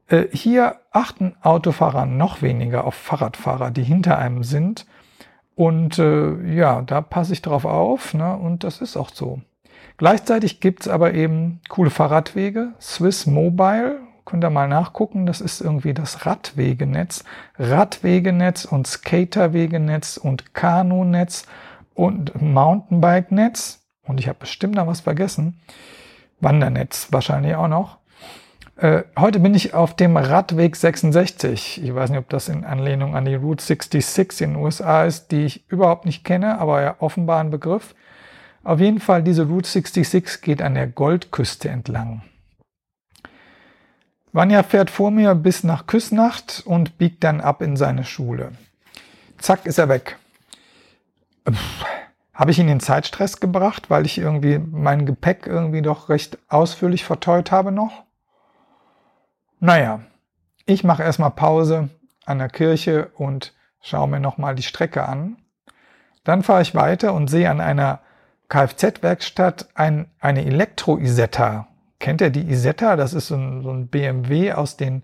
[0.09, 4.85] Äh, hier achten Autofahrer noch weniger auf Fahrradfahrer, die hinter einem sind.
[5.55, 8.35] Und äh, ja, da passe ich drauf auf ne?
[8.35, 9.41] und das ist auch so.
[9.97, 12.73] Gleichzeitig gibt's aber eben coole Fahrradwege.
[12.79, 17.25] Swiss Mobile, könnt ihr mal nachgucken, das ist irgendwie das Radwegenetz.
[17.57, 21.45] Radwegenetz und Skaterwegenetz und Kanunetz
[21.93, 23.81] und Mountainbike-Netz.
[24.03, 25.59] Und ich habe bestimmt noch was vergessen.
[26.39, 27.98] Wandernetz wahrscheinlich auch noch.
[28.79, 31.83] Äh, heute bin ich auf dem Radweg 66.
[31.83, 35.31] Ich weiß nicht, ob das in Anlehnung an die Route 66 in den USA ist,
[35.31, 37.93] die ich überhaupt nicht kenne, aber ja offenbar ein Begriff.
[38.63, 42.21] Auf jeden Fall, diese Route 66 geht an der Goldküste entlang.
[44.31, 48.53] Vanya fährt vor mir bis nach Küsnacht und biegt dann ab in seine Schule.
[49.39, 50.17] Zack, ist er weg.
[52.33, 57.03] Habe ich ihn in Zeitstress gebracht, weil ich irgendwie mein Gepäck irgendwie doch recht ausführlich
[57.03, 58.05] verteut habe noch?
[59.59, 60.01] Naja,
[60.65, 61.89] ich mache erstmal Pause
[62.25, 65.37] an der Kirche und schaue mir nochmal die Strecke an.
[66.23, 67.99] Dann fahre ich weiter und sehe an einer
[68.49, 71.67] Kfz-Werkstatt ein, eine Elektro-Isetta.
[71.99, 72.95] Kennt ihr die Isetta?
[72.95, 75.03] Das ist so ein, so ein BMW aus den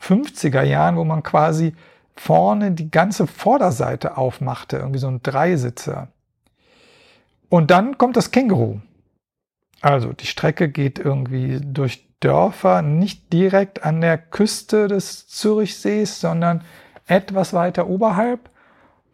[0.00, 1.74] 50er Jahren, wo man quasi
[2.14, 6.08] vorne die ganze Vorderseite aufmachte, irgendwie so ein Dreisitzer.
[7.48, 8.80] Und dann kommt das Känguru.
[9.80, 16.64] Also die Strecke geht irgendwie durch Dörfer nicht direkt an der Küste des Zürichsees, sondern
[17.06, 18.50] etwas weiter oberhalb.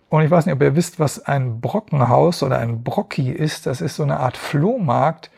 [0.08, 3.66] Und ich weiß nicht, ob ihr wisst, was ein Brockenhaus oder ein Brocki ist.
[3.66, 5.30] Das ist so eine Art Flohmarkt,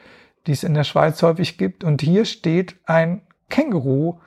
[0.46, 1.84] die es in der Schweiz häufig gibt.
[1.84, 4.18] Und hier steht ein Känguru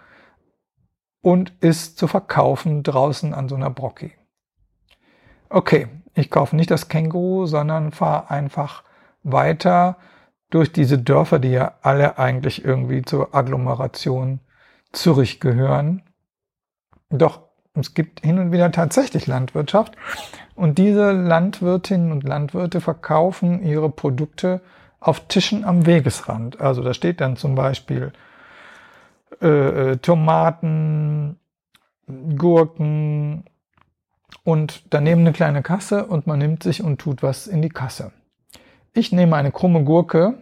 [1.22, 4.14] und ist zu verkaufen draußen an so einer Brocki.
[5.50, 8.84] Okay, ich kaufe nicht das Känguru, sondern fahre einfach
[9.24, 9.98] weiter
[10.50, 14.40] durch diese Dörfer, die ja alle eigentlich irgendwie zur Agglomeration
[14.92, 16.04] Zürich gehören.
[17.10, 17.42] Doch
[17.74, 19.96] es gibt hin und wieder tatsächlich Landwirtschaft
[20.56, 24.62] und diese Landwirtinnen und Landwirte verkaufen ihre Produkte
[25.00, 26.60] auf Tischen am Wegesrand.
[26.60, 28.14] Also da steht dann zum Beispiel
[29.42, 31.40] äh, äh Tomaten,
[32.38, 33.44] Gurken
[34.44, 38.12] und daneben eine kleine Kasse und man nimmt sich und tut was in die Kasse.
[38.98, 40.40] Ich nehme eine krumme Gurke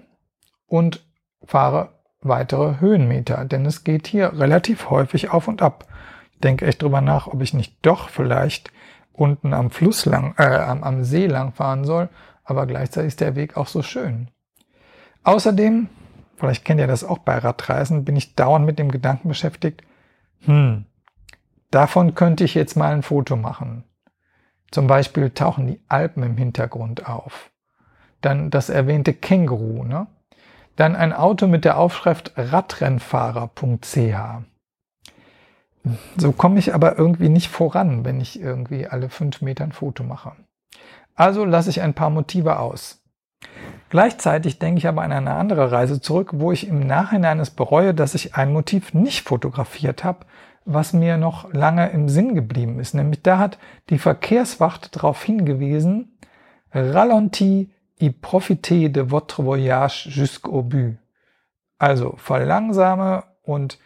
[0.66, 1.06] und
[1.44, 1.90] fahre
[2.22, 5.86] weitere Höhenmeter, denn es geht hier relativ häufig auf und ab.
[6.32, 8.72] Ich denke echt drüber nach, ob ich nicht doch vielleicht
[9.12, 12.08] unten am Fluss lang, äh, am, am See lang fahren soll,
[12.46, 14.30] aber gleichzeitig ist der Weg auch so schön.
[15.26, 15.90] Außerdem,
[16.38, 19.82] vielleicht kennt ihr das auch bei Radreisen, bin ich dauernd mit dem Gedanken beschäftigt,
[20.46, 20.86] hm,
[21.72, 23.84] davon könnte ich jetzt mal ein Foto machen.
[24.72, 27.52] Zum Beispiel tauchen die Alpen im Hintergrund auf
[28.26, 30.08] dann das erwähnte Känguru, ne?
[30.76, 34.18] dann ein Auto mit der Aufschrift Radrennfahrer.ch.
[36.18, 40.04] So komme ich aber irgendwie nicht voran, wenn ich irgendwie alle fünf Meter ein Foto
[40.04, 40.34] mache.
[41.16, 43.02] Also lasse ich ein paar Motive aus.
[43.90, 47.94] Gleichzeitig denke ich aber an eine andere Reise zurück, wo ich im Nachhinein es bereue,
[47.94, 50.26] dass ich ein Motiv nicht fotografiert habe,
[50.66, 52.96] was mir noch lange im Sinn geblieben ist.
[52.96, 53.60] Nämlich da hat
[53.90, 56.18] die Verkehrswacht darauf hingewiesen,
[56.74, 60.98] Ralenti y profitez de votre voyage jusqu'au but.
[61.78, 63.78] Also verlangsame und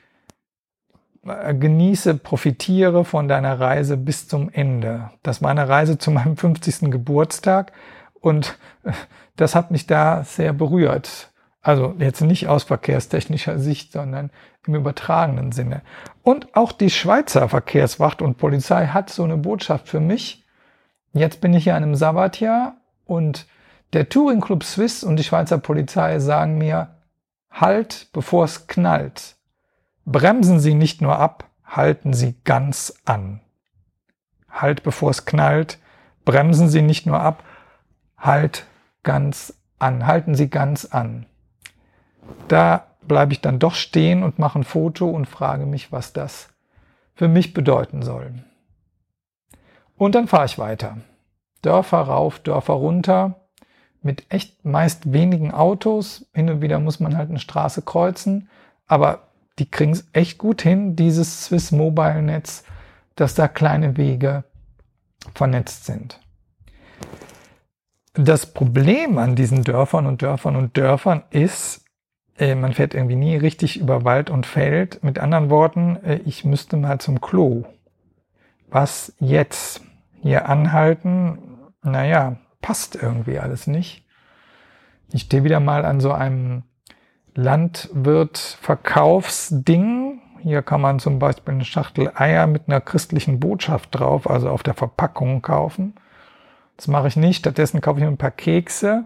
[1.25, 5.09] äh, genieße, profitiere von deiner Reise bis zum Ende.
[5.23, 6.91] Das war eine Reise zu meinem 50.
[6.91, 7.71] Geburtstag
[8.13, 8.57] und
[9.35, 11.31] das hat mich da sehr berührt.
[11.61, 14.31] Also jetzt nicht aus verkehrstechnischer Sicht, sondern
[14.65, 15.81] im übertragenen Sinne.
[16.23, 20.45] Und auch die Schweizer Verkehrswacht und Polizei hat so eine Botschaft für mich.
[21.11, 23.45] Jetzt bin ich ja in einem Sabbatjahr und
[23.93, 26.95] der Touring Club Swiss und die Schweizer Polizei sagen mir,
[27.49, 29.35] halt, bevor es knallt.
[30.05, 33.41] Bremsen Sie nicht nur ab, halten Sie ganz an.
[34.49, 35.79] Halt, bevor es knallt.
[36.25, 37.43] Bremsen Sie nicht nur ab,
[38.17, 38.65] halt
[39.03, 40.05] ganz an.
[40.05, 41.25] Halten Sie ganz an.
[42.47, 46.49] Da bleibe ich dann doch stehen und mache ein Foto und frage mich, was das
[47.15, 48.33] für mich bedeuten soll.
[49.97, 50.97] Und dann fahre ich weiter.
[51.61, 53.38] Dörfer rauf, Dörfer runter
[54.01, 56.25] mit echt meist wenigen Autos.
[56.33, 58.49] Hin und wieder muss man halt eine Straße kreuzen,
[58.87, 59.27] aber
[59.59, 62.63] die kriegen es echt gut hin, dieses Swiss Mobile Netz,
[63.15, 64.43] dass da kleine Wege
[65.35, 66.19] vernetzt sind.
[68.13, 71.85] Das Problem an diesen Dörfern und Dörfern und Dörfern ist,
[72.37, 75.03] äh, man fährt irgendwie nie richtig über Wald und Feld.
[75.03, 77.65] Mit anderen Worten, äh, ich müsste mal zum Klo.
[78.69, 79.81] Was jetzt?
[80.21, 81.39] Hier anhalten?
[81.81, 84.05] Naja, passt irgendwie alles nicht.
[85.11, 86.63] Ich stehe wieder mal an so einem
[87.35, 90.21] Landwirt-Verkaufsding.
[90.41, 94.63] Hier kann man zum Beispiel eine Schachtel Eier mit einer christlichen Botschaft drauf, also auf
[94.63, 95.95] der Verpackung kaufen.
[96.77, 97.39] Das mache ich nicht.
[97.39, 99.05] Stattdessen kaufe ich mir ein paar Kekse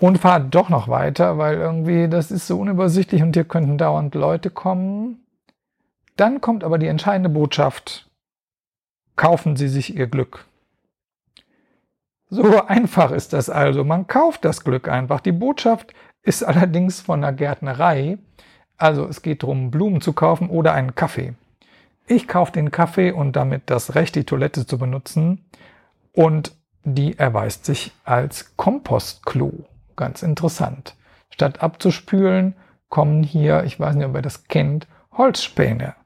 [0.00, 4.14] und fahre doch noch weiter, weil irgendwie das ist so unübersichtlich und hier könnten dauernd
[4.14, 5.24] Leute kommen.
[6.16, 8.10] Dann kommt aber die entscheidende Botschaft.
[9.16, 10.46] Kaufen Sie sich Ihr Glück.
[12.34, 13.84] So einfach ist das also.
[13.84, 15.20] Man kauft das Glück einfach.
[15.20, 15.92] Die Botschaft
[16.22, 18.16] ist allerdings von der Gärtnerei.
[18.78, 21.34] Also es geht darum, Blumen zu kaufen oder einen Kaffee.
[22.06, 25.44] Ich kaufe den Kaffee und damit das Recht, die Toilette zu benutzen.
[26.14, 29.66] Und die erweist sich als Kompostklo.
[29.94, 30.96] Ganz interessant.
[31.28, 32.56] Statt abzuspülen,
[32.88, 35.96] kommen hier, ich weiß nicht, ob ihr das kennt, Holzspäne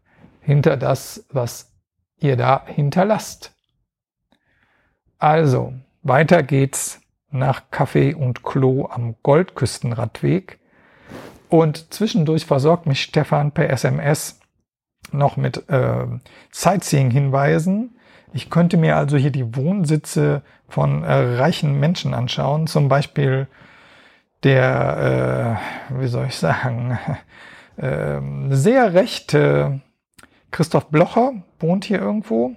[0.41, 1.71] hinter das, was
[2.19, 3.55] ihr da hinterlasst.
[5.19, 5.73] Also,
[6.09, 10.59] weiter geht's nach Kaffee und Klo am Goldküstenradweg.
[11.49, 14.41] Und zwischendurch versorgt mich Stefan per SMS
[15.13, 16.07] noch mit äh,
[16.51, 17.97] Sightseeing-Hinweisen.
[18.33, 23.47] Ich könnte mir also hier die Wohnsitze von äh, reichen Menschen anschauen, zum Beispiel
[24.43, 25.59] der,
[25.91, 26.99] äh, wie soll ich sagen,
[27.77, 29.81] äh, sehr rechte
[30.51, 32.55] Christoph Blocher wohnt hier irgendwo.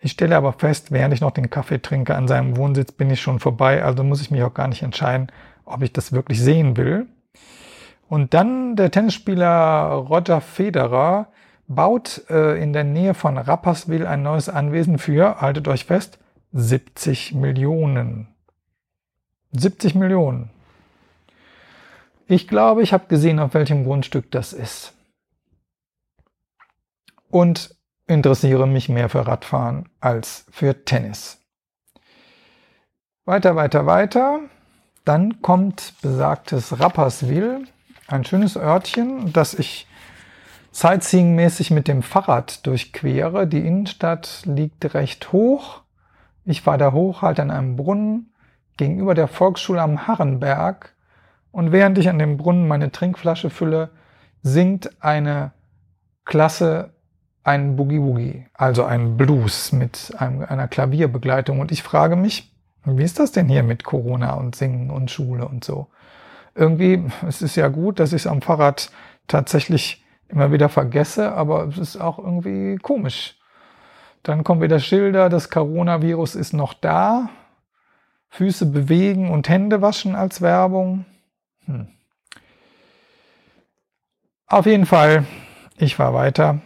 [0.00, 3.20] Ich stelle aber fest, während ich noch den Kaffee trinke an seinem Wohnsitz, bin ich
[3.20, 5.32] schon vorbei, also muss ich mich auch gar nicht entscheiden,
[5.64, 7.06] ob ich das wirklich sehen will.
[8.08, 11.28] Und dann der Tennisspieler Roger Federer
[11.66, 16.18] baut äh, in der Nähe von Rapperswil ein neues Anwesen für, haltet euch fest,
[16.52, 18.28] 70 Millionen.
[19.52, 20.50] 70 Millionen.
[22.26, 24.94] Ich glaube, ich habe gesehen, auf welchem Grundstück das ist.
[27.30, 27.74] Und
[28.08, 31.38] interessiere mich mehr für Radfahren als für Tennis.
[33.24, 34.40] Weiter, weiter, weiter.
[35.04, 37.66] Dann kommt besagtes Rapperswil,
[38.08, 39.86] ein schönes Örtchen, das ich
[40.72, 43.46] Sightseeing-mäßig mit dem Fahrrad durchquere.
[43.46, 45.82] Die Innenstadt liegt recht hoch.
[46.44, 48.32] Ich fahre da hoch, halt an einem Brunnen
[48.76, 50.94] gegenüber der Volksschule am Harrenberg.
[51.50, 53.90] Und während ich an dem Brunnen meine Trinkflasche fülle,
[54.42, 55.52] singt eine
[56.24, 56.94] Klasse
[57.48, 61.60] ein Boogie Woogie, also ein Blues mit einem, einer Klavierbegleitung.
[61.60, 62.52] Und ich frage mich,
[62.84, 65.88] wie ist das denn hier mit Corona und Singen und Schule und so?
[66.54, 68.90] Irgendwie, es ist ja gut, dass ich es am Fahrrad
[69.28, 73.36] tatsächlich immer wieder vergesse, aber es ist auch irgendwie komisch.
[74.22, 77.30] Dann kommen wieder Schilder, das Coronavirus ist noch da.
[78.28, 81.06] Füße bewegen und Hände waschen als Werbung.
[81.64, 81.88] Hm.
[84.46, 85.24] Auf jeden Fall,
[85.78, 86.60] ich war weiter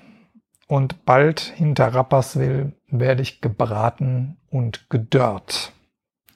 [0.73, 5.75] und bald hinter Rapperswil werde ich gebraten und gedörrt.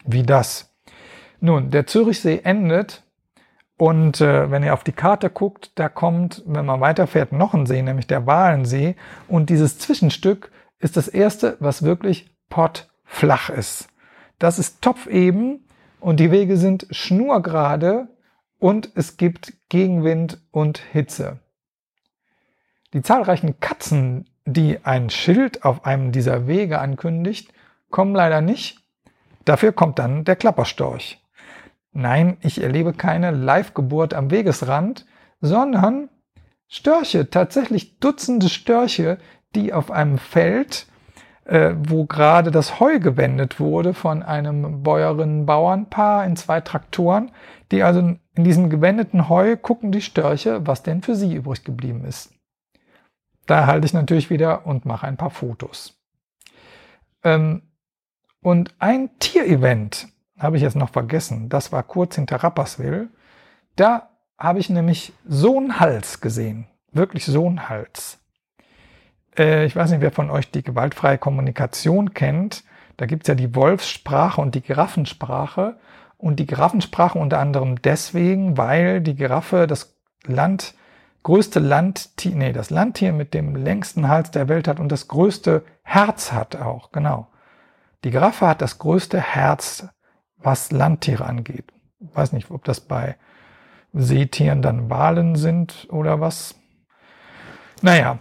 [0.05, 0.77] Wie das?
[1.41, 3.03] Nun, der Zürichsee endet
[3.79, 7.65] und äh, wenn ihr auf die Karte guckt, da kommt, wenn man weiterfährt, noch ein
[7.65, 8.95] See, nämlich der Walensee.
[9.27, 13.89] Und dieses Zwischenstück ist das erste, was wirklich pottflach ist.
[14.39, 15.67] Das ist topfeben
[15.99, 18.09] und die Wege sind schnurgerade
[18.59, 21.41] und es gibt Gegenwind und Hitze.
[22.97, 27.53] Die zahlreichen Katzen, die ein Schild auf einem dieser Wege ankündigt,
[27.91, 28.79] kommen leider nicht.
[29.45, 31.23] Dafür kommt dann der Klapperstorch.
[31.93, 35.05] Nein, ich erlebe keine Live-Geburt am Wegesrand,
[35.43, 36.09] sondern
[36.69, 39.19] Störche, tatsächlich Dutzende Störche,
[39.55, 40.87] die auf einem Feld,
[41.45, 47.31] äh, wo gerade das Heu gewendet wurde von einem Bäuerinnen-Bauernpaar in zwei Traktoren,
[47.73, 52.07] die also in diesem gewendeten Heu gucken die Störche, was denn für sie übrig geblieben
[52.07, 52.33] ist.
[53.47, 55.99] Da halte ich natürlich wieder und mache ein paar Fotos.
[57.23, 57.63] Ähm,
[58.43, 61.49] und ein Tierevent habe ich jetzt noch vergessen.
[61.49, 63.09] Das war kurz hinter Rapperswil.
[63.77, 66.67] Da habe ich nämlich so einen Hals gesehen.
[66.93, 68.19] Wirklich so einen Hals.
[69.37, 72.65] Äh, ich weiß nicht, wer von euch die gewaltfreie Kommunikation kennt.
[72.97, 75.79] Da gibt es ja die Wolfssprache und die Giraffensprache.
[76.19, 80.75] Und die Giraffensprache unter anderem deswegen, weil die Giraffe das Land
[81.27, 85.65] größte Landtier, nee, das Landtier mit dem längsten Hals der Welt hat und das größte
[85.83, 87.27] Herz hat auch, genau.
[88.05, 89.89] Die Giraffe hat das größte Herz,
[90.37, 91.73] was Landtiere angeht.
[91.99, 93.17] Ich weiß nicht, ob das bei
[93.93, 96.55] Seetieren dann Walen sind oder was.
[97.83, 98.19] Naja,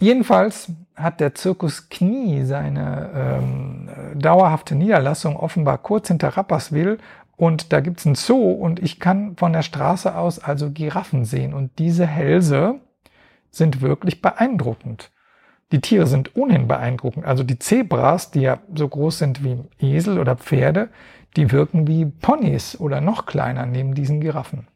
[0.00, 6.98] jedenfalls hat der Zirkus Knie seine ähm, dauerhafte Niederlassung offenbar kurz hinter Rapperswil
[7.40, 11.54] und da gibt's ein Zoo und ich kann von der Straße aus also Giraffen sehen
[11.54, 12.80] und diese Hälse
[13.50, 15.10] sind wirklich beeindruckend.
[15.72, 17.24] Die Tiere sind ohnehin beeindruckend.
[17.24, 20.90] Also die Zebras, die ja so groß sind wie Esel oder Pferde,
[21.34, 24.68] die wirken wie Ponys oder noch kleiner neben diesen Giraffen.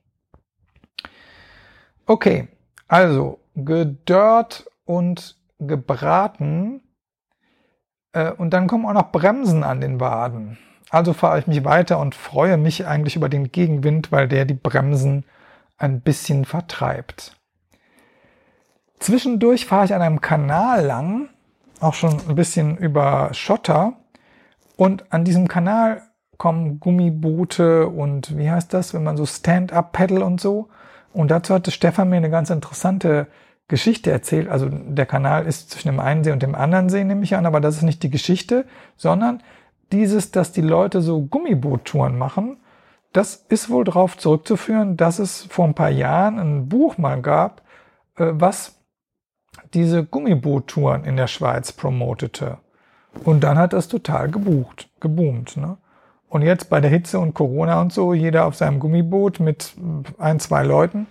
[2.07, 2.49] Okay,
[2.89, 6.81] also gedörrt und gebraten.
[8.13, 10.57] Äh, und dann kommen auch noch Bremsen an den Waden.
[10.95, 14.55] Also fahre ich mich weiter und freue mich eigentlich über den Gegenwind, weil der die
[14.55, 15.25] Bremsen
[15.77, 17.37] ein bisschen vertreibt.
[19.01, 21.31] Zwischendurch fahre ich an einem Kanal lang,
[21.81, 23.95] auch schon ein bisschen über Schotter.
[24.77, 26.03] Und an diesem Kanal
[26.39, 30.69] kommen Gummiboote und wie heißt das, wenn man so Stand-up-Pedal und so.
[31.13, 33.27] Und dazu hatte Stefan mir eine ganz interessante
[33.67, 34.49] Geschichte erzählt.
[34.49, 37.47] Also der Kanal ist zwischen dem einen See und dem anderen See, nehme ich an,
[37.47, 38.65] aber das ist nicht die Geschichte,
[38.97, 39.43] sondern
[39.95, 42.59] dieses, dass die Leute so Gummiboot-Touren machen,
[43.13, 47.63] das ist wohl darauf zurückzuführen, dass es vor ein paar Jahren ein Buch mal gab,
[48.17, 48.81] äh, was
[49.73, 52.59] diese Gummiboot-Touren in der Schweiz promotete.
[53.25, 55.57] Und dann hat das total gebucht, geboomt.
[55.57, 55.77] Ne?
[56.29, 59.75] Und jetzt bei der Hitze und Corona und so, jeder auf seinem Gummiboot mit
[60.19, 61.07] ein, zwei Leuten,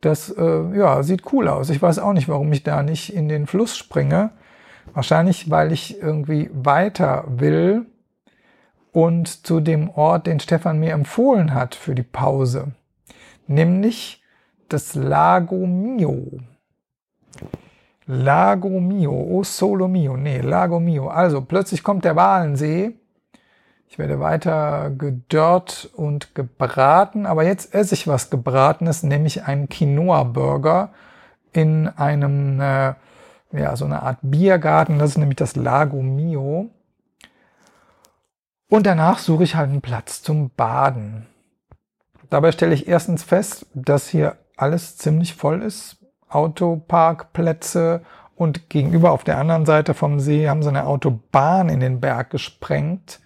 [0.00, 1.68] das äh, ja, sieht cool aus.
[1.68, 4.30] Ich weiß auch nicht, warum ich da nicht in den Fluss springe.
[4.94, 7.86] Wahrscheinlich, weil ich irgendwie weiter will
[8.94, 12.72] und zu dem Ort, den Stefan mir empfohlen hat für die Pause.
[13.46, 14.22] Nämlich
[14.70, 16.38] das Lago Mio.
[18.06, 21.08] Lago Mio, oh Solo Mio, nee, Lago Mio.
[21.08, 22.94] Also plötzlich kommt der Walensee
[23.94, 30.90] ich werde weiter gedörrt und gebraten, aber jetzt esse ich was Gebratenes, nämlich einen Quinoa-Burger
[31.52, 32.94] in einem, äh,
[33.52, 34.98] ja, so eine Art Biergarten.
[34.98, 36.70] Das ist nämlich das Lago Mio.
[38.68, 41.26] Und danach suche ich halt einen Platz zum Baden.
[42.30, 45.98] Dabei stelle ich erstens fest, dass hier alles ziemlich voll ist.
[46.28, 48.02] Autoparkplätze
[48.36, 52.30] und gegenüber auf der anderen Seite vom See haben sie eine Autobahn in den Berg
[52.30, 53.20] gesprengt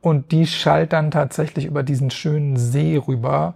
[0.00, 3.54] und die schallt dann tatsächlich über diesen schönen See rüber.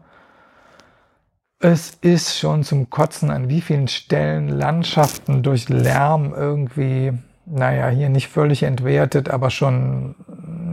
[1.61, 7.13] Es ist schon zum Kotzen an wie vielen Stellen Landschaften durch Lärm irgendwie,
[7.47, 10.17] naja, hier nicht völlig entwertet, aber schon,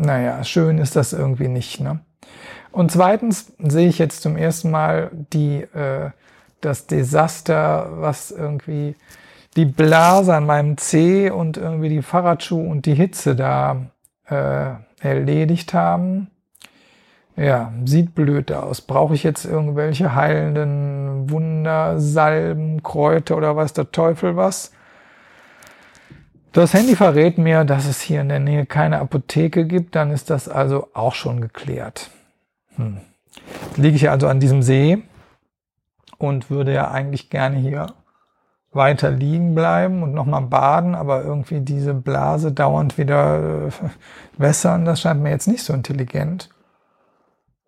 [0.02, 1.80] naja, schön ist das irgendwie nicht.
[1.80, 2.00] Ne?
[2.72, 6.12] Und zweitens sehe ich jetzt zum ersten Mal die, äh,
[6.62, 8.95] das Desaster, was irgendwie
[9.56, 13.88] die Blase an meinem Zeh und irgendwie die Fahrradschuhe und die Hitze da
[14.30, 16.30] äh, erledigt haben.
[17.36, 18.82] Ja, sieht blöd aus.
[18.82, 24.72] Brauche ich jetzt irgendwelche heilenden Wundersalben, Kräuter oder weiß der Teufel was?
[26.52, 30.30] Das Handy verrät mir, dass es hier in der Nähe keine Apotheke gibt, dann ist
[30.30, 32.10] das also auch schon geklärt.
[32.76, 32.98] Hm.
[33.76, 35.04] Liege ich also an diesem See
[36.18, 37.88] und würde ja eigentlich gerne hier
[38.72, 43.72] weiter liegen bleiben und nochmal baden, aber irgendwie diese Blase dauernd wieder äh,
[44.38, 46.50] wässern, das scheint mir jetzt nicht so intelligent.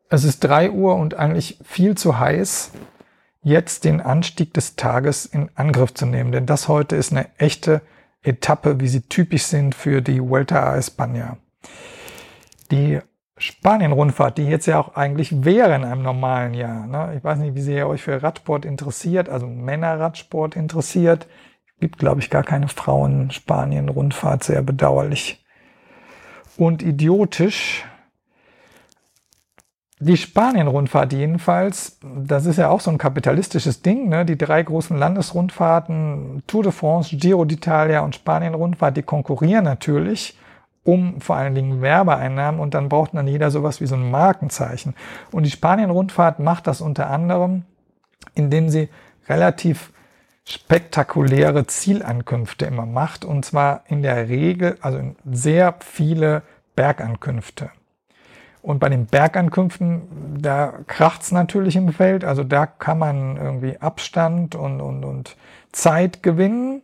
[0.09, 2.71] Es ist drei Uhr und eigentlich viel zu heiß,
[3.41, 7.81] jetzt den Anstieg des Tages in Angriff zu nehmen, denn das heute ist eine echte
[8.21, 11.37] Etappe, wie sie typisch sind für die Vuelta a España.
[12.71, 12.99] Die
[13.37, 16.85] Spanien-Rundfahrt, die jetzt ja auch eigentlich wäre in einem normalen Jahr.
[16.85, 17.15] Ne?
[17.17, 21.27] Ich weiß nicht, wie sehr ihr euch für Radsport interessiert, also Männerradsport interessiert.
[21.79, 25.45] Gibt, glaube ich, gar keine Frauen-Spanien-Rundfahrt, sehr bedauerlich.
[26.57, 27.85] Und idiotisch.
[30.01, 34.23] Die Spanien-Rundfahrt jedenfalls, das ist ja auch so ein kapitalistisches Ding, ne?
[34.23, 40.37] Die drei großen Landesrundfahrten, Tour de France, Giro d'Italia und Spanien-Rundfahrt, die konkurrieren natürlich
[40.83, 44.95] um vor allen Dingen Werbeeinnahmen und dann braucht dann jeder sowas wie so ein Markenzeichen.
[45.31, 47.63] Und die Spanien-Rundfahrt macht das unter anderem,
[48.35, 48.87] indem sie
[49.27, 49.91] relativ
[50.45, 56.41] spektakuläre Zielankünfte immer macht und zwar in der Regel, also sehr viele
[56.75, 57.71] Bergankünfte.
[58.61, 64.55] Und bei den Bergankünften, da kracht's natürlich im Feld, also da kann man irgendwie Abstand
[64.55, 65.37] und, und, und
[65.71, 66.81] Zeit gewinnen.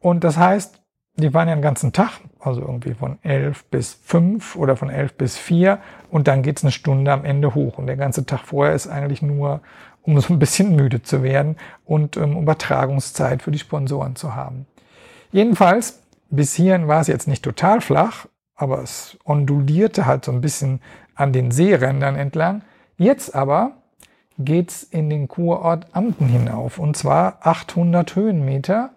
[0.00, 0.80] Und das heißt,
[1.16, 5.14] die waren ja den ganzen Tag, also irgendwie von elf bis fünf oder von elf
[5.14, 5.78] bis vier
[6.10, 7.78] und dann geht's eine Stunde am Ende hoch.
[7.78, 9.60] Und der ganze Tag vorher ist eigentlich nur,
[10.02, 14.66] um so ein bisschen müde zu werden und um Übertragungszeit für die Sponsoren zu haben.
[15.32, 18.26] Jedenfalls, bis hierhin war es jetzt nicht total flach,
[18.56, 20.80] aber es ondulierte halt so ein bisschen
[21.14, 22.62] an den Seerändern entlang.
[22.96, 23.72] Jetzt aber
[24.38, 28.90] geht's in den Kurort Amten hinauf und zwar 800 Höhenmeter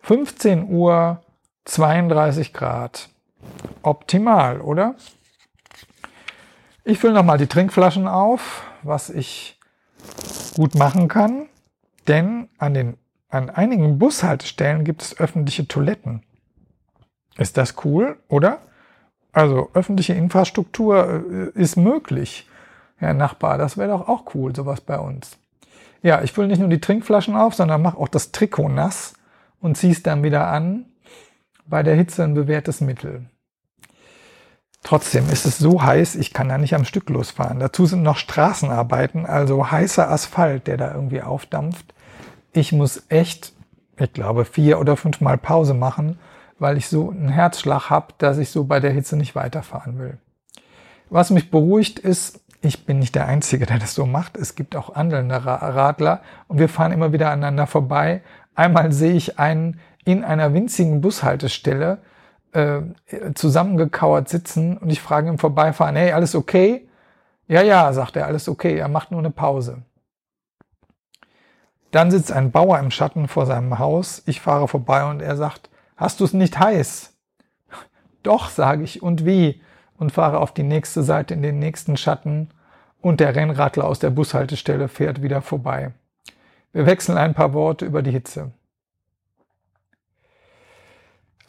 [0.00, 1.22] 15 Uhr
[1.64, 3.08] 32 Grad.
[3.82, 4.94] Optimal, oder?
[6.84, 9.58] Ich fülle nochmal die Trinkflaschen auf, was ich
[10.54, 11.46] gut machen kann,
[12.06, 12.96] denn an, den,
[13.28, 16.22] an einigen Bushaltestellen gibt es öffentliche Toiletten.
[17.36, 18.58] Ist das cool, oder?
[19.34, 22.48] Also öffentliche Infrastruktur äh, ist möglich.
[22.96, 25.36] Herr Nachbar, das wäre doch auch cool, sowas bei uns.
[26.02, 29.14] Ja, ich fülle nicht nur die Trinkflaschen auf, sondern mache auch das Trikot nass
[29.60, 30.86] und ziehe es dann wieder an.
[31.66, 33.26] Bei der Hitze ein bewährtes Mittel.
[34.84, 37.58] Trotzdem ist es so heiß, ich kann da nicht am Stück losfahren.
[37.58, 41.94] Dazu sind noch Straßenarbeiten, also heißer Asphalt, der da irgendwie aufdampft.
[42.52, 43.54] Ich muss echt,
[43.98, 46.18] ich glaube, vier oder fünfmal Pause machen,
[46.58, 50.18] weil ich so einen Herzschlag habe, dass ich so bei der Hitze nicht weiterfahren will.
[51.10, 54.36] Was mich beruhigt ist, ich bin nicht der Einzige, der das so macht.
[54.36, 58.22] Es gibt auch andere Radler und wir fahren immer wieder aneinander vorbei.
[58.54, 61.98] Einmal sehe ich einen in einer winzigen Bushaltestelle,
[62.52, 62.80] äh,
[63.34, 66.88] zusammengekauert sitzen und ich frage im Vorbeifahren, hey, alles okay?
[67.46, 69.82] Ja, ja, sagt er, alles okay, er macht nur eine Pause.
[71.90, 75.68] Dann sitzt ein Bauer im Schatten vor seinem Haus, ich fahre vorbei und er sagt,
[75.96, 77.14] hast du es nicht heiß?
[78.22, 79.60] Doch, sage ich, und wie?
[79.98, 82.50] Und fahre auf die nächste Seite in den nächsten Schatten
[83.00, 85.92] und der Rennradler aus der Bushaltestelle fährt wieder vorbei.
[86.72, 88.52] Wir wechseln ein paar Worte über die Hitze.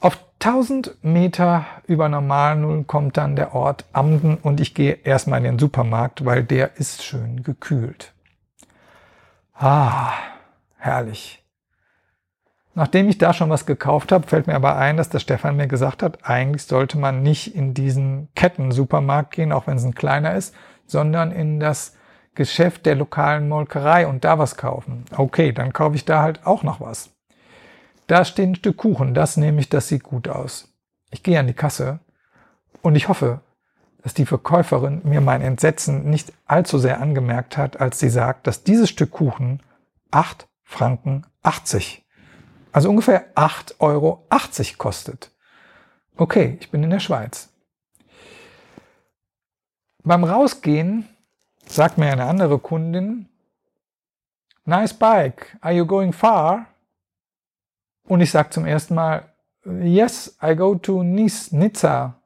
[0.02, 5.46] Auf 1000 Meter über Normalnull kommt dann der Ort Amden und ich gehe erstmal in
[5.46, 8.14] den Supermarkt, weil der ist schön gekühlt.
[9.54, 10.12] Ah,
[10.78, 11.45] herrlich.
[12.78, 15.68] Nachdem ich da schon was gekauft habe, fällt mir aber ein, dass der Stefan mir
[15.68, 20.36] gesagt hat, eigentlich sollte man nicht in diesen Ketten-Supermarkt gehen, auch wenn es ein kleiner
[20.36, 20.54] ist,
[20.86, 21.96] sondern in das
[22.36, 25.06] Geschäft der lokalen Molkerei und da was kaufen.
[25.16, 27.12] Okay, dann kaufe ich da halt auch noch was.
[28.08, 30.74] Da steht ein Stück Kuchen, das nehme ich, das sieht gut aus.
[31.12, 32.00] Ich gehe an die Kasse
[32.82, 33.40] und ich hoffe,
[34.04, 38.64] dass die Verkäuferin mir mein Entsetzen nicht allzu sehr angemerkt hat, als sie sagt, dass
[38.64, 39.64] dieses Stück Kuchen
[40.12, 42.05] 8 Franken 80,
[42.76, 44.28] also ungefähr 8,80 Euro
[44.78, 45.32] kostet.
[46.18, 47.48] Okay, ich bin in der Schweiz.
[50.04, 51.08] Beim Rausgehen
[51.66, 53.30] sagt mir eine andere Kundin,
[54.66, 56.66] Nice bike, are you going far?
[58.10, 62.20] Und ich sage zum ersten Mal, yes, I go to Nice, Nizza.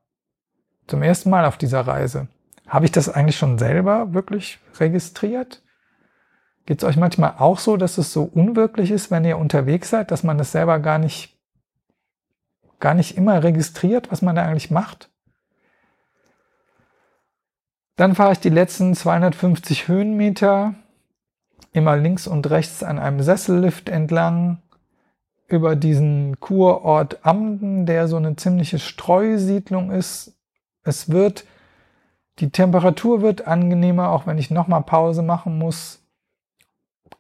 [0.88, 2.28] Zum ersten Mal auf dieser Reise.
[2.68, 5.62] Habe ich das eigentlich schon selber wirklich registriert?
[6.70, 10.12] Geht es euch manchmal auch so, dass es so unwirklich ist, wenn ihr unterwegs seid,
[10.12, 11.36] dass man das selber gar nicht,
[12.80, 15.10] gar nicht immer registriert, was man da eigentlich macht?
[17.96, 20.76] Dann fahre ich die letzten 250 Höhenmeter
[21.72, 24.62] immer links und rechts an einem Sessellift entlang
[25.48, 30.38] über diesen Kurort Amden, der so eine ziemliche Streusiedlung ist.
[30.84, 31.46] Es wird,
[32.38, 35.99] die Temperatur wird angenehmer, auch wenn ich nochmal Pause machen muss.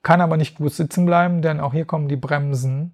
[0.03, 2.93] Kann aber nicht gut sitzen bleiben, denn auch hier kommen die Bremsen.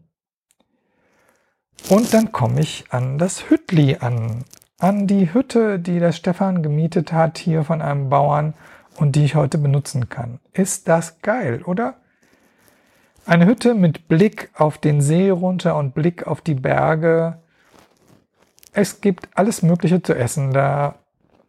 [1.90, 4.44] Und dann komme ich an das Hüttli an.
[4.80, 8.54] An die Hütte, die der Stefan gemietet hat, hier von einem Bauern
[8.98, 10.40] und die ich heute benutzen kann.
[10.52, 11.96] Ist das geil, oder?
[13.26, 17.40] Eine Hütte mit Blick auf den See runter und Blick auf die Berge.
[18.74, 20.96] Es gibt alles Mögliche zu essen da.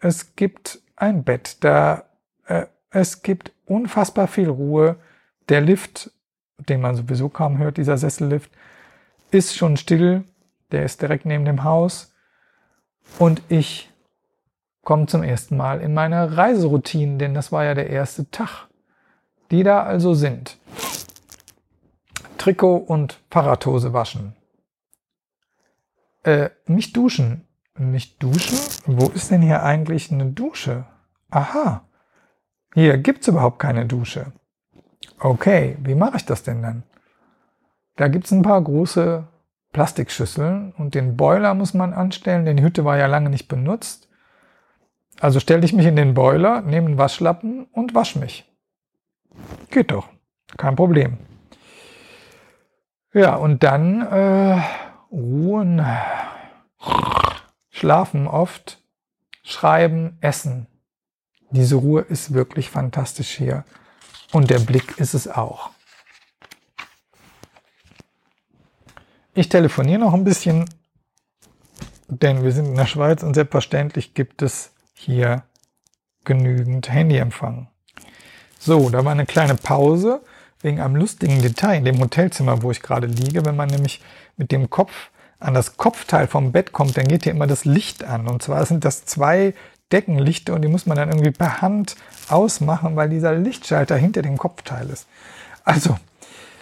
[0.00, 2.04] Es gibt ein Bett da.
[2.46, 4.96] Äh, es gibt unfassbar viel Ruhe.
[5.48, 6.10] Der Lift,
[6.58, 8.50] den man sowieso kaum hört, dieser Sessellift,
[9.30, 10.24] ist schon still.
[10.72, 12.12] Der ist direkt neben dem Haus.
[13.18, 13.90] Und ich
[14.82, 18.68] komme zum ersten Mal in meine Reiseroutine, denn das war ja der erste Tag,
[19.50, 20.58] die da also sind.
[22.38, 24.34] Trikot und Fahrradhose waschen.
[26.22, 27.46] Äh, mich duschen.
[27.78, 28.58] Mich duschen?
[28.86, 30.86] Wo ist denn hier eigentlich eine Dusche?
[31.30, 31.86] Aha.
[32.74, 34.32] Hier gibt's überhaupt keine Dusche.
[35.18, 36.82] Okay, wie mache ich das denn dann?
[37.96, 39.26] Da gibt's ein paar große
[39.72, 44.08] Plastikschüsseln und den Boiler muss man anstellen, denn die Hütte war ja lange nicht benutzt.
[45.20, 48.50] Also stelle ich mich in den Boiler, nehme einen Waschlappen und wasch mich.
[49.70, 50.08] Geht doch.
[50.56, 51.18] Kein Problem.
[53.12, 54.62] Ja, und dann äh,
[55.10, 55.84] ruhen,
[57.70, 58.82] schlafen oft,
[59.42, 60.66] schreiben, essen.
[61.50, 63.64] Diese Ruhe ist wirklich fantastisch hier.
[64.32, 65.70] Und der Blick ist es auch.
[69.34, 70.64] Ich telefoniere noch ein bisschen,
[72.08, 75.42] denn wir sind in der Schweiz und selbstverständlich gibt es hier
[76.24, 77.68] genügend Handyempfang.
[78.58, 80.22] So, da war eine kleine Pause.
[80.60, 83.44] wegen einem lustigen Detail in dem Hotelzimmer, wo ich gerade liege.
[83.44, 84.02] Wenn man nämlich
[84.36, 88.04] mit dem Kopf an das Kopfteil vom Bett kommt, dann geht hier immer das Licht
[88.04, 88.26] an.
[88.26, 89.54] Und zwar sind das zwei
[89.92, 91.96] Deckenlichter und die muss man dann irgendwie per Hand
[92.28, 95.06] ausmachen, weil dieser Lichtschalter hinter dem Kopfteil ist.
[95.64, 95.96] Also,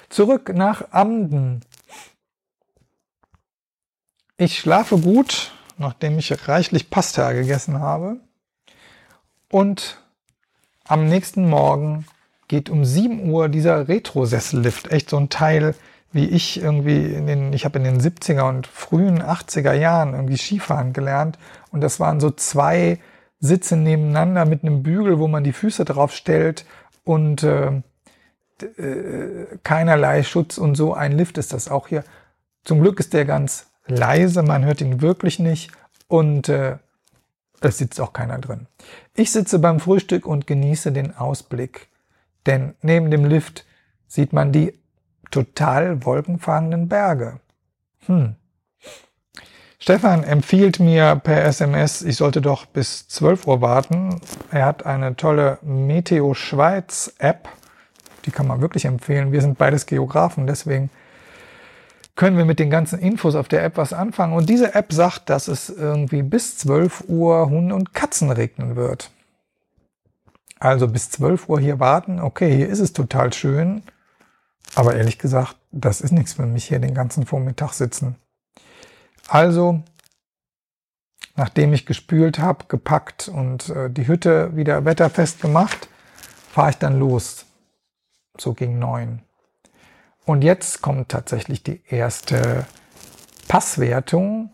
[0.09, 1.62] zurück nach Amden.
[4.37, 8.16] Ich schlafe gut, nachdem ich reichlich Pasta gegessen habe.
[9.51, 10.03] Und
[10.87, 12.07] am nächsten Morgen
[12.49, 15.75] geht um 7 Uhr dieser Retro-Sessellift, echt so ein Teil,
[16.12, 20.37] wie ich irgendwie in den, ich habe in den 70er und frühen 80er Jahren irgendwie
[20.37, 21.39] Skifahren gelernt
[21.72, 23.01] und das waren so zwei
[23.45, 26.64] Sitze nebeneinander mit einem Bügel, wo man die Füße drauf stellt
[27.05, 27.82] und äh,
[28.62, 32.05] äh, keinerlei Schutz und so ein Lift ist das auch hier.
[32.64, 35.72] Zum Glück ist der ganz leise, man hört ihn wirklich nicht
[36.09, 36.78] und äh,
[37.61, 38.66] es sitzt auch keiner drin.
[39.14, 41.88] Ich sitze beim Frühstück und genieße den Ausblick,
[42.47, 43.66] denn neben dem Lift
[44.07, 44.78] sieht man die
[45.30, 47.40] total wolkenfangenden Berge.
[48.07, 48.36] Hm.
[49.85, 54.18] Stefan empfiehlt mir per SMS, ich sollte doch bis 12 Uhr warten.
[54.51, 57.51] Er hat eine tolle Meteo Schweiz App.
[58.24, 59.30] Die kann man wirklich empfehlen.
[59.30, 60.89] Wir sind beides Geografen, deswegen
[62.16, 64.32] können wir mit den ganzen Infos auf der App was anfangen.
[64.32, 69.11] Und diese App sagt, dass es irgendwie bis 12 Uhr Hunde und Katzen regnen wird.
[70.61, 72.20] Also bis 12 Uhr hier warten.
[72.20, 73.82] Okay, hier ist es total schön.
[74.76, 78.16] Aber ehrlich gesagt, das ist nichts für mich hier den ganzen Vormittag sitzen.
[79.29, 79.83] Also,
[81.37, 85.89] nachdem ich gespült habe, gepackt und äh, die Hütte wieder wetterfest gemacht,
[86.51, 87.47] fahre ich dann los.
[88.37, 89.22] So gegen neun.
[90.25, 92.66] Und jetzt kommt tatsächlich die erste
[93.49, 94.51] Passwertung.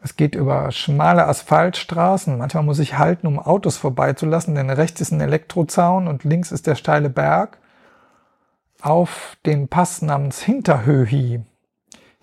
[0.00, 2.38] Es geht über schmale Asphaltstraßen.
[2.38, 6.66] Manchmal muss ich halten, um Autos vorbeizulassen, denn rechts ist ein Elektrozaun und links ist
[6.66, 7.58] der steile Berg
[8.80, 11.42] auf den Pass namens Hinterhöhi.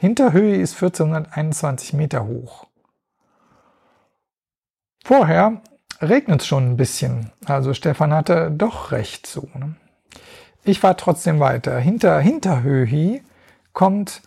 [0.05, 2.67] Hinterhöhi ist 1421 Meter hoch.
[5.03, 5.63] Vorher
[5.99, 7.31] regnet es schon ein bisschen.
[7.45, 9.49] Also Stefan hatte doch recht so.
[9.55, 9.77] Ne?
[10.63, 11.79] Ich fahre trotzdem weiter.
[11.79, 13.23] Hinter Hinterhöhi
[13.73, 14.21] kommt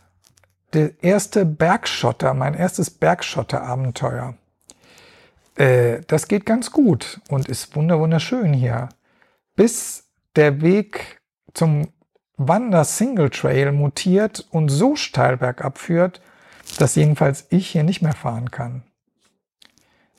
[0.73, 4.35] der erste Bergschotter, mein erstes Bergschotter-Abenteuer.
[5.55, 8.89] Äh, das geht ganz gut und ist wunderschön hier.
[9.55, 11.21] Bis der Weg
[11.55, 11.93] zum
[12.39, 16.21] Wander-Single-Trail mutiert und so steil bergab führt,
[16.79, 18.83] dass jedenfalls ich hier nicht mehr fahren kann.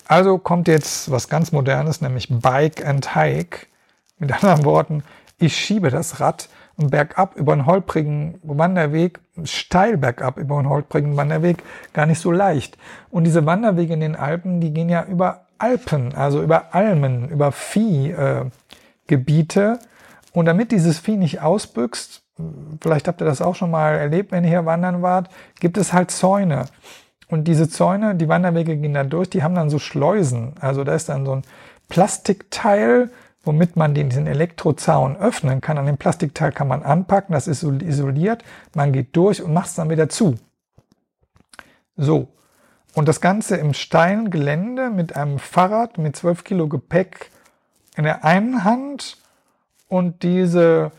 [0.08, 3.68] Also kommt jetzt was ganz Modernes, nämlich Bike and Hike.
[4.18, 5.04] Mit anderen Worten,
[5.38, 11.64] ich schiebe das Rad bergab über einen holprigen Wanderweg, steil bergab über einen holprigen Wanderweg,
[11.94, 12.78] gar nicht so leicht.
[13.12, 17.52] Und diese Wanderwege in den Alpen, die gehen ja über Alpen, also über Almen, über
[17.52, 18.50] Viehgebiete.
[19.82, 19.86] Äh,
[20.34, 22.24] und damit dieses Vieh nicht ausbüchst,
[22.82, 25.94] vielleicht habt ihr das auch schon mal erlebt, wenn ihr hier wandern wart, gibt es
[25.94, 26.66] halt Zäune.
[27.28, 30.54] Und diese Zäune, die Wanderwege gehen da durch, die haben dann so Schleusen.
[30.60, 31.44] Also da ist dann so ein
[31.88, 33.12] Plastikteil,
[33.44, 35.78] womit man den, diesen Elektrozaun öffnen kann.
[35.78, 38.44] An dem Plastikteil kann man anpacken, das ist isoliert.
[38.74, 40.36] Man geht durch und macht es dann wieder zu.
[41.96, 42.30] So.
[42.96, 47.30] Und das Ganze im steilen Gelände mit einem Fahrrad mit 12 Kilo Gepäck
[47.96, 49.18] in der einen Hand
[49.90, 50.92] und diese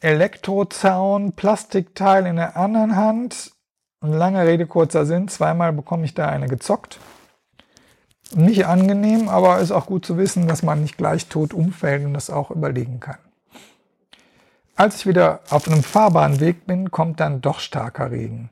[0.00, 3.52] Elektrozaun, Plastikteil in der anderen Hand.
[4.00, 5.28] Lange Rede, kurzer Sinn.
[5.28, 6.98] Zweimal bekomme ich da eine gezockt.
[8.34, 12.14] Nicht angenehm, aber ist auch gut zu wissen, dass man nicht gleich tot umfällt und
[12.14, 13.18] das auch überlegen kann.
[14.76, 18.50] Als ich wieder auf einem fahrbaren Weg bin, kommt dann doch starker Regen.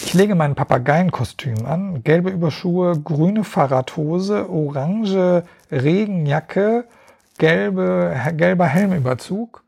[0.00, 6.84] Ich lege mein Papageienkostüm an, gelbe Überschuhe, grüne Fahrradhose, orange Regenjacke,
[7.38, 9.64] gelbe, gelber Helmüberzug,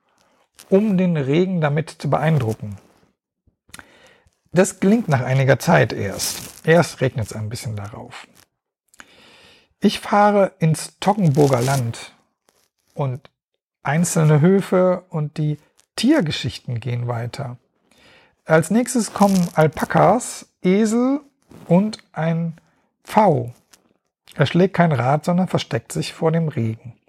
[0.68, 2.76] um den Regen damit zu beeindrucken.
[4.52, 6.66] Das gelingt nach einiger Zeit erst.
[6.66, 8.26] Erst regnet es ein bisschen darauf.
[9.80, 12.14] Ich fahre ins Toggenburger Land
[12.94, 13.30] und
[13.82, 15.58] einzelne Höfe und die
[15.96, 17.56] Tiergeschichten gehen weiter.
[18.44, 21.20] Als nächstes kommen Alpakas, Esel
[21.66, 22.58] und ein
[23.04, 23.54] Pfau.
[24.34, 26.99] Er schlägt kein Rad, sondern versteckt sich vor dem Regen.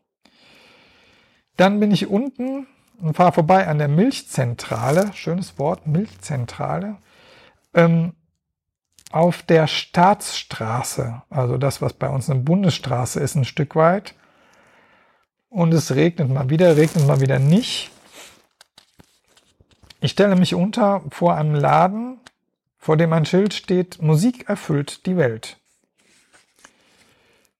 [1.57, 2.67] Dann bin ich unten
[2.99, 6.97] und fahre vorbei an der Milchzentrale, schönes Wort, Milchzentrale,
[7.73, 8.13] ähm,
[9.11, 14.15] auf der Staatsstraße, also das, was bei uns eine Bundesstraße ist, ein Stück weit.
[15.49, 17.91] Und es regnet mal wieder, regnet mal wieder nicht.
[19.99, 22.19] Ich stelle mich unter vor einem Laden,
[22.77, 25.60] vor dem ein Schild steht, Musik erfüllt die Welt.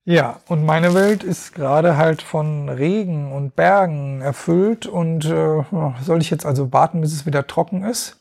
[0.03, 5.63] Ja, und meine Welt ist gerade halt von Regen und Bergen erfüllt und äh,
[6.01, 8.19] soll ich jetzt also warten, bis es wieder trocken ist?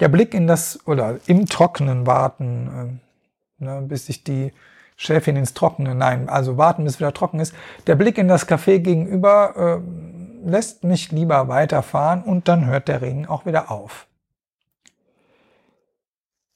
[0.00, 3.00] Der Blick in das, oder im Trockenen warten,
[3.60, 4.54] äh, ne, bis sich die
[4.96, 7.54] Schäfchen ins Trockene, nein, also warten, bis es wieder trocken ist.
[7.86, 13.02] Der Blick in das Café gegenüber äh, lässt mich lieber weiterfahren und dann hört der
[13.02, 14.06] Regen auch wieder auf.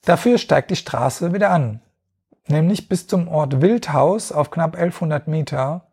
[0.06, 1.82] Dafür steigt die Straße wieder an
[2.50, 5.86] nämlich bis zum Ort Wildhaus auf knapp 1100 Meter,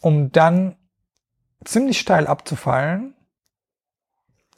[0.00, 0.76] um dann
[1.64, 3.14] ziemlich steil abzufallen.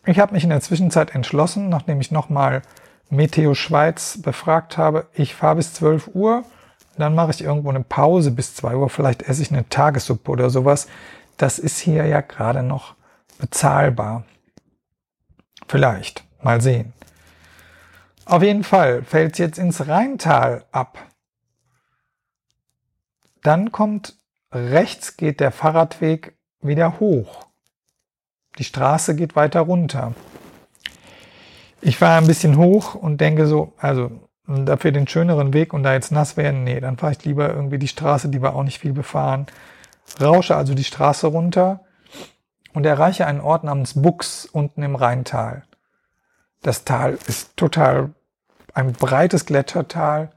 [0.07, 2.63] Ich habe mich in der Zwischenzeit entschlossen, nachdem ich nochmal
[3.11, 6.45] Meteo Schweiz befragt habe, ich fahre bis 12 Uhr,
[6.97, 10.51] dann mache ich irgendwo eine Pause bis 2 Uhr, vielleicht esse ich eine Tagessuppe oder
[10.51, 10.87] sowas.
[11.37, 12.95] Das ist hier ja gerade noch
[13.39, 14.25] bezahlbar.
[15.67, 16.93] Vielleicht, mal sehen.
[18.31, 20.99] Auf jeden Fall fällt es jetzt ins Rheintal ab.
[23.43, 24.15] Dann kommt
[24.53, 27.49] rechts geht der Fahrradweg wieder hoch.
[28.59, 30.15] Die Straße geht weiter runter.
[31.81, 34.13] Ich fahre ein bisschen hoch und denke so, also
[34.47, 37.81] dafür den schöneren Weg und da jetzt nass werden, nee, dann fahre ich lieber irgendwie
[37.81, 39.47] die Straße, die wir auch nicht viel befahren.
[40.21, 41.81] Rausche also die Straße runter
[42.75, 45.65] und erreiche einen Ort namens Bux unten im Rheintal.
[46.63, 48.15] Das Tal ist total
[48.81, 50.31] ein breites Gletschertal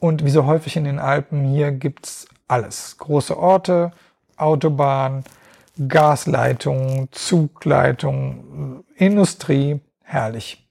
[0.00, 2.96] und wie so häufig in den Alpen, hier gibt's alles.
[2.98, 3.92] Große Orte,
[4.36, 5.24] Autobahn,
[5.88, 10.68] Gasleitungen, Zugleitungen, Industrie, herrlich.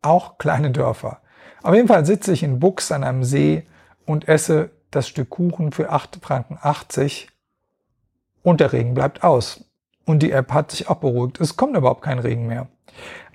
[0.00, 1.20] Auch kleine Dörfer.
[1.62, 3.66] Auf jeden Fall sitze ich in Bux an einem See
[4.06, 6.58] und esse das Stück Kuchen für 8,80 Franken
[8.42, 9.64] und der Regen bleibt aus.
[10.04, 11.40] Und die App hat sich auch beruhigt.
[11.40, 12.66] Es kommt überhaupt kein Regen mehr.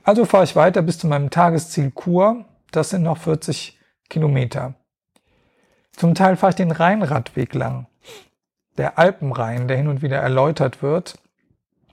[0.03, 4.75] Also fahre ich weiter bis zu meinem Tagesziel Kur das sind noch 40 Kilometer.
[5.91, 7.87] Zum Teil fahre ich den Rheinradweg lang.
[8.77, 11.19] Der Alpenrhein, der hin und wieder erläutert wird.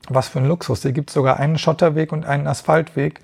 [0.09, 0.83] Was für ein Luxus.
[0.83, 3.21] Hier gibt es sogar einen Schotterweg und einen Asphaltweg.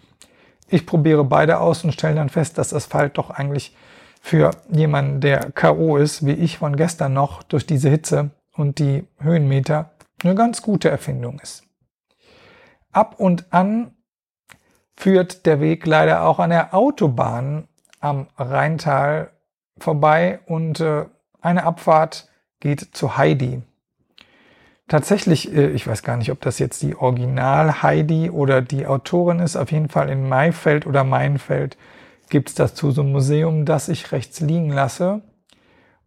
[0.68, 3.76] Ich probiere beide aus und stelle dann fest, dass Asphalt doch eigentlich
[4.22, 5.96] für jemanden, der K.O.
[5.96, 9.90] ist, wie ich von gestern noch, durch diese Hitze und die Höhenmeter,
[10.22, 11.64] eine ganz gute Erfindung ist.
[12.92, 13.94] Ab und an
[15.01, 17.66] führt der Weg leider auch an der Autobahn
[18.01, 19.30] am Rheintal
[19.78, 21.07] vorbei und äh,
[21.40, 22.28] eine Abfahrt
[22.61, 23.62] geht zu Heidi.
[24.88, 29.38] Tatsächlich, äh, ich weiß gar nicht, ob das jetzt die Original Heidi oder die Autorin
[29.38, 31.78] ist, auf jeden Fall in Maifeld oder Mainfeld
[32.28, 35.22] gibt es dazu so ein Museum, das ich rechts liegen lasse,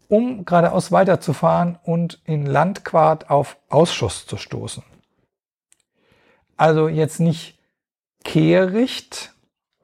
[0.07, 4.83] um geradeaus weiterzufahren und in Landquart auf Ausschuss zu stoßen.
[6.57, 7.57] Also jetzt nicht
[8.23, 9.33] Kehricht,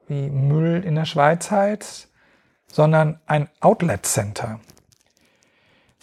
[0.07, 2.09] wie Müll in der Schweiz heißt,
[2.71, 4.59] sondern ein Outlet Center.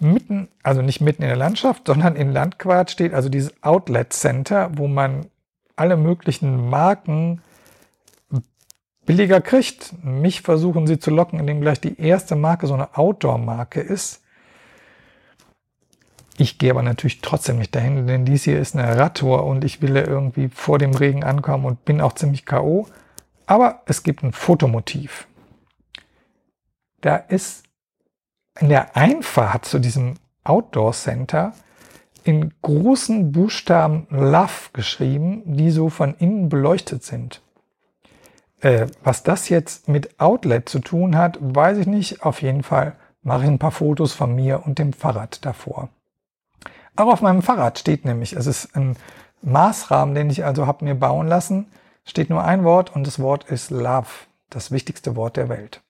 [0.01, 4.70] Mitten, also nicht mitten in der Landschaft, sondern in Landquart steht also dieses Outlet Center,
[4.74, 5.26] wo man
[5.76, 7.43] alle möglichen Marken
[9.05, 9.95] billiger kriegt.
[10.03, 14.22] Mich versuchen sie zu locken, indem gleich die erste Marke so eine Outdoor-Marke ist.
[16.39, 19.80] Ich gehe aber natürlich trotzdem nicht dahin, denn dies hier ist eine Radtour und ich
[19.80, 22.87] will ja irgendwie vor dem Regen ankommen und bin auch ziemlich K.O.
[23.47, 25.26] Aber es gibt ein Fotomotiv.
[27.01, 27.64] Da ist
[28.61, 30.14] in der Einfahrt zu diesem
[30.45, 31.53] Outdoor Center
[32.24, 37.41] in großen Buchstaben Love geschrieben, die so von innen beleuchtet sind.
[38.61, 42.22] Äh, was das jetzt mit Outlet zu tun hat, weiß ich nicht.
[42.22, 45.89] Auf jeden Fall mache ich ein paar Fotos von mir und dem Fahrrad davor.
[46.97, 48.97] Auch auf meinem Fahrrad steht nämlich, es ist ein
[49.42, 51.66] Maßrahmen, den ich also habe mir bauen lassen,
[52.05, 54.09] steht nur ein Wort und das Wort ist Love,
[54.49, 55.82] das wichtigste Wort der Welt.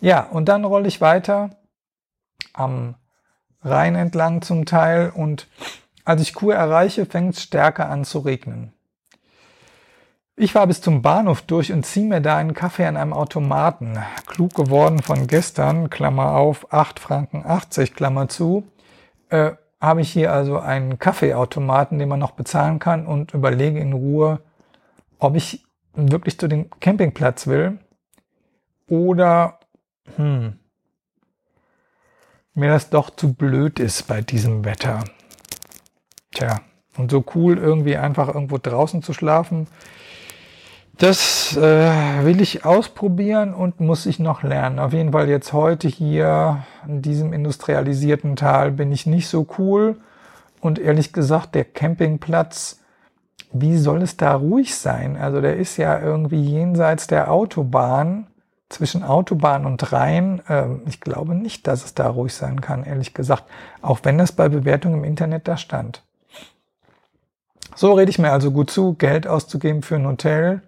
[0.00, 1.50] Ja, und dann rolle ich weiter
[2.54, 2.94] am
[3.62, 5.46] Rhein entlang zum Teil und
[6.04, 8.72] als ich Kur erreiche, fängt es stärker an zu regnen.
[10.36, 13.98] Ich war bis zum Bahnhof durch und ziehe mir da einen Kaffee an einem Automaten.
[14.26, 18.64] Klug geworden von gestern, Klammer auf, 8 Franken 80, Klammer zu.
[19.30, 23.92] Äh, habe ich hier also einen Kaffeeautomaten, den man noch bezahlen kann und überlege in
[23.92, 24.40] Ruhe,
[25.18, 25.64] ob ich
[25.94, 27.78] wirklich zu dem Campingplatz will
[28.88, 29.60] oder
[30.16, 30.58] hm,
[32.54, 35.04] mir das doch zu blöd ist bei diesem Wetter.
[36.32, 36.60] Tja,
[36.96, 39.68] und so cool irgendwie einfach irgendwo draußen zu schlafen,
[40.98, 44.80] das äh, will ich ausprobieren und muss ich noch lernen.
[44.80, 49.96] Auf jeden Fall jetzt heute hier in diesem industrialisierten Tal bin ich nicht so cool.
[50.60, 52.80] Und ehrlich gesagt, der Campingplatz,
[53.52, 55.16] wie soll es da ruhig sein?
[55.16, 58.26] Also der ist ja irgendwie jenseits der Autobahn
[58.68, 63.14] zwischen Autobahn und Rhein, ähm, ich glaube nicht, dass es da ruhig sein kann, ehrlich
[63.14, 63.44] gesagt.
[63.80, 66.02] Auch wenn das bei Bewertungen im Internet da stand.
[67.74, 70.62] So rede ich mir also gut zu, Geld auszugeben für ein Hotel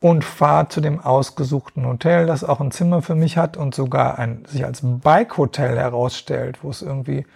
[0.00, 4.18] und fahre zu dem ausgesuchten Hotel, das auch ein Zimmer für mich hat und sogar
[4.18, 7.26] ein, sich als Bike-Hotel herausstellt, wo es irgendwie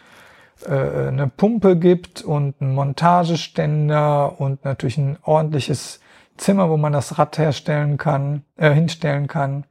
[0.67, 6.01] äh, eine Pumpe gibt und einen Montageständer und natürlich ein ordentliches
[6.39, 9.67] Zimmer, wo man das Rad herstellen kann, äh, hinstellen kann.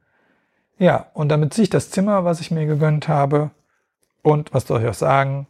[0.78, 3.50] Ja, und damit sich das Zimmer, was ich mir gegönnt habe,
[4.22, 5.48] und was soll ich auch sagen,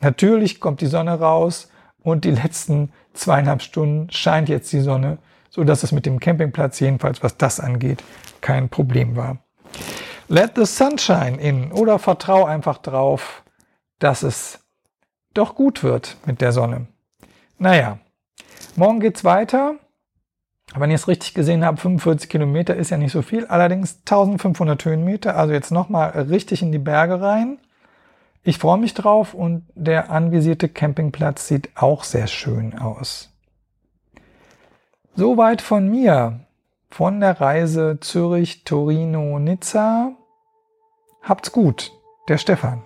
[0.00, 1.70] natürlich kommt die Sonne raus
[2.02, 5.18] und die letzten zweieinhalb Stunden scheint jetzt die Sonne,
[5.50, 8.02] so dass es mit dem Campingplatz jedenfalls, was das angeht,
[8.40, 9.38] kein Problem war.
[10.28, 13.44] Let the sunshine in oder vertrau einfach drauf,
[13.98, 14.60] dass es
[15.34, 16.86] doch gut wird mit der Sonne.
[17.58, 17.98] Naja,
[18.74, 19.76] morgen geht's weiter.
[20.74, 24.84] Wenn ihr es richtig gesehen habt, 45 Kilometer ist ja nicht so viel, allerdings 1500
[24.84, 27.58] Höhenmeter, also jetzt nochmal richtig in die Berge rein.
[28.42, 33.35] Ich freue mich drauf und der anvisierte Campingplatz sieht auch sehr schön aus.
[35.18, 36.40] Soweit von mir,
[36.90, 40.12] von der Reise Zürich, Torino, Nizza.
[41.22, 41.90] Habt's gut,
[42.28, 42.85] der Stefan.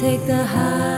[0.00, 0.97] take the highs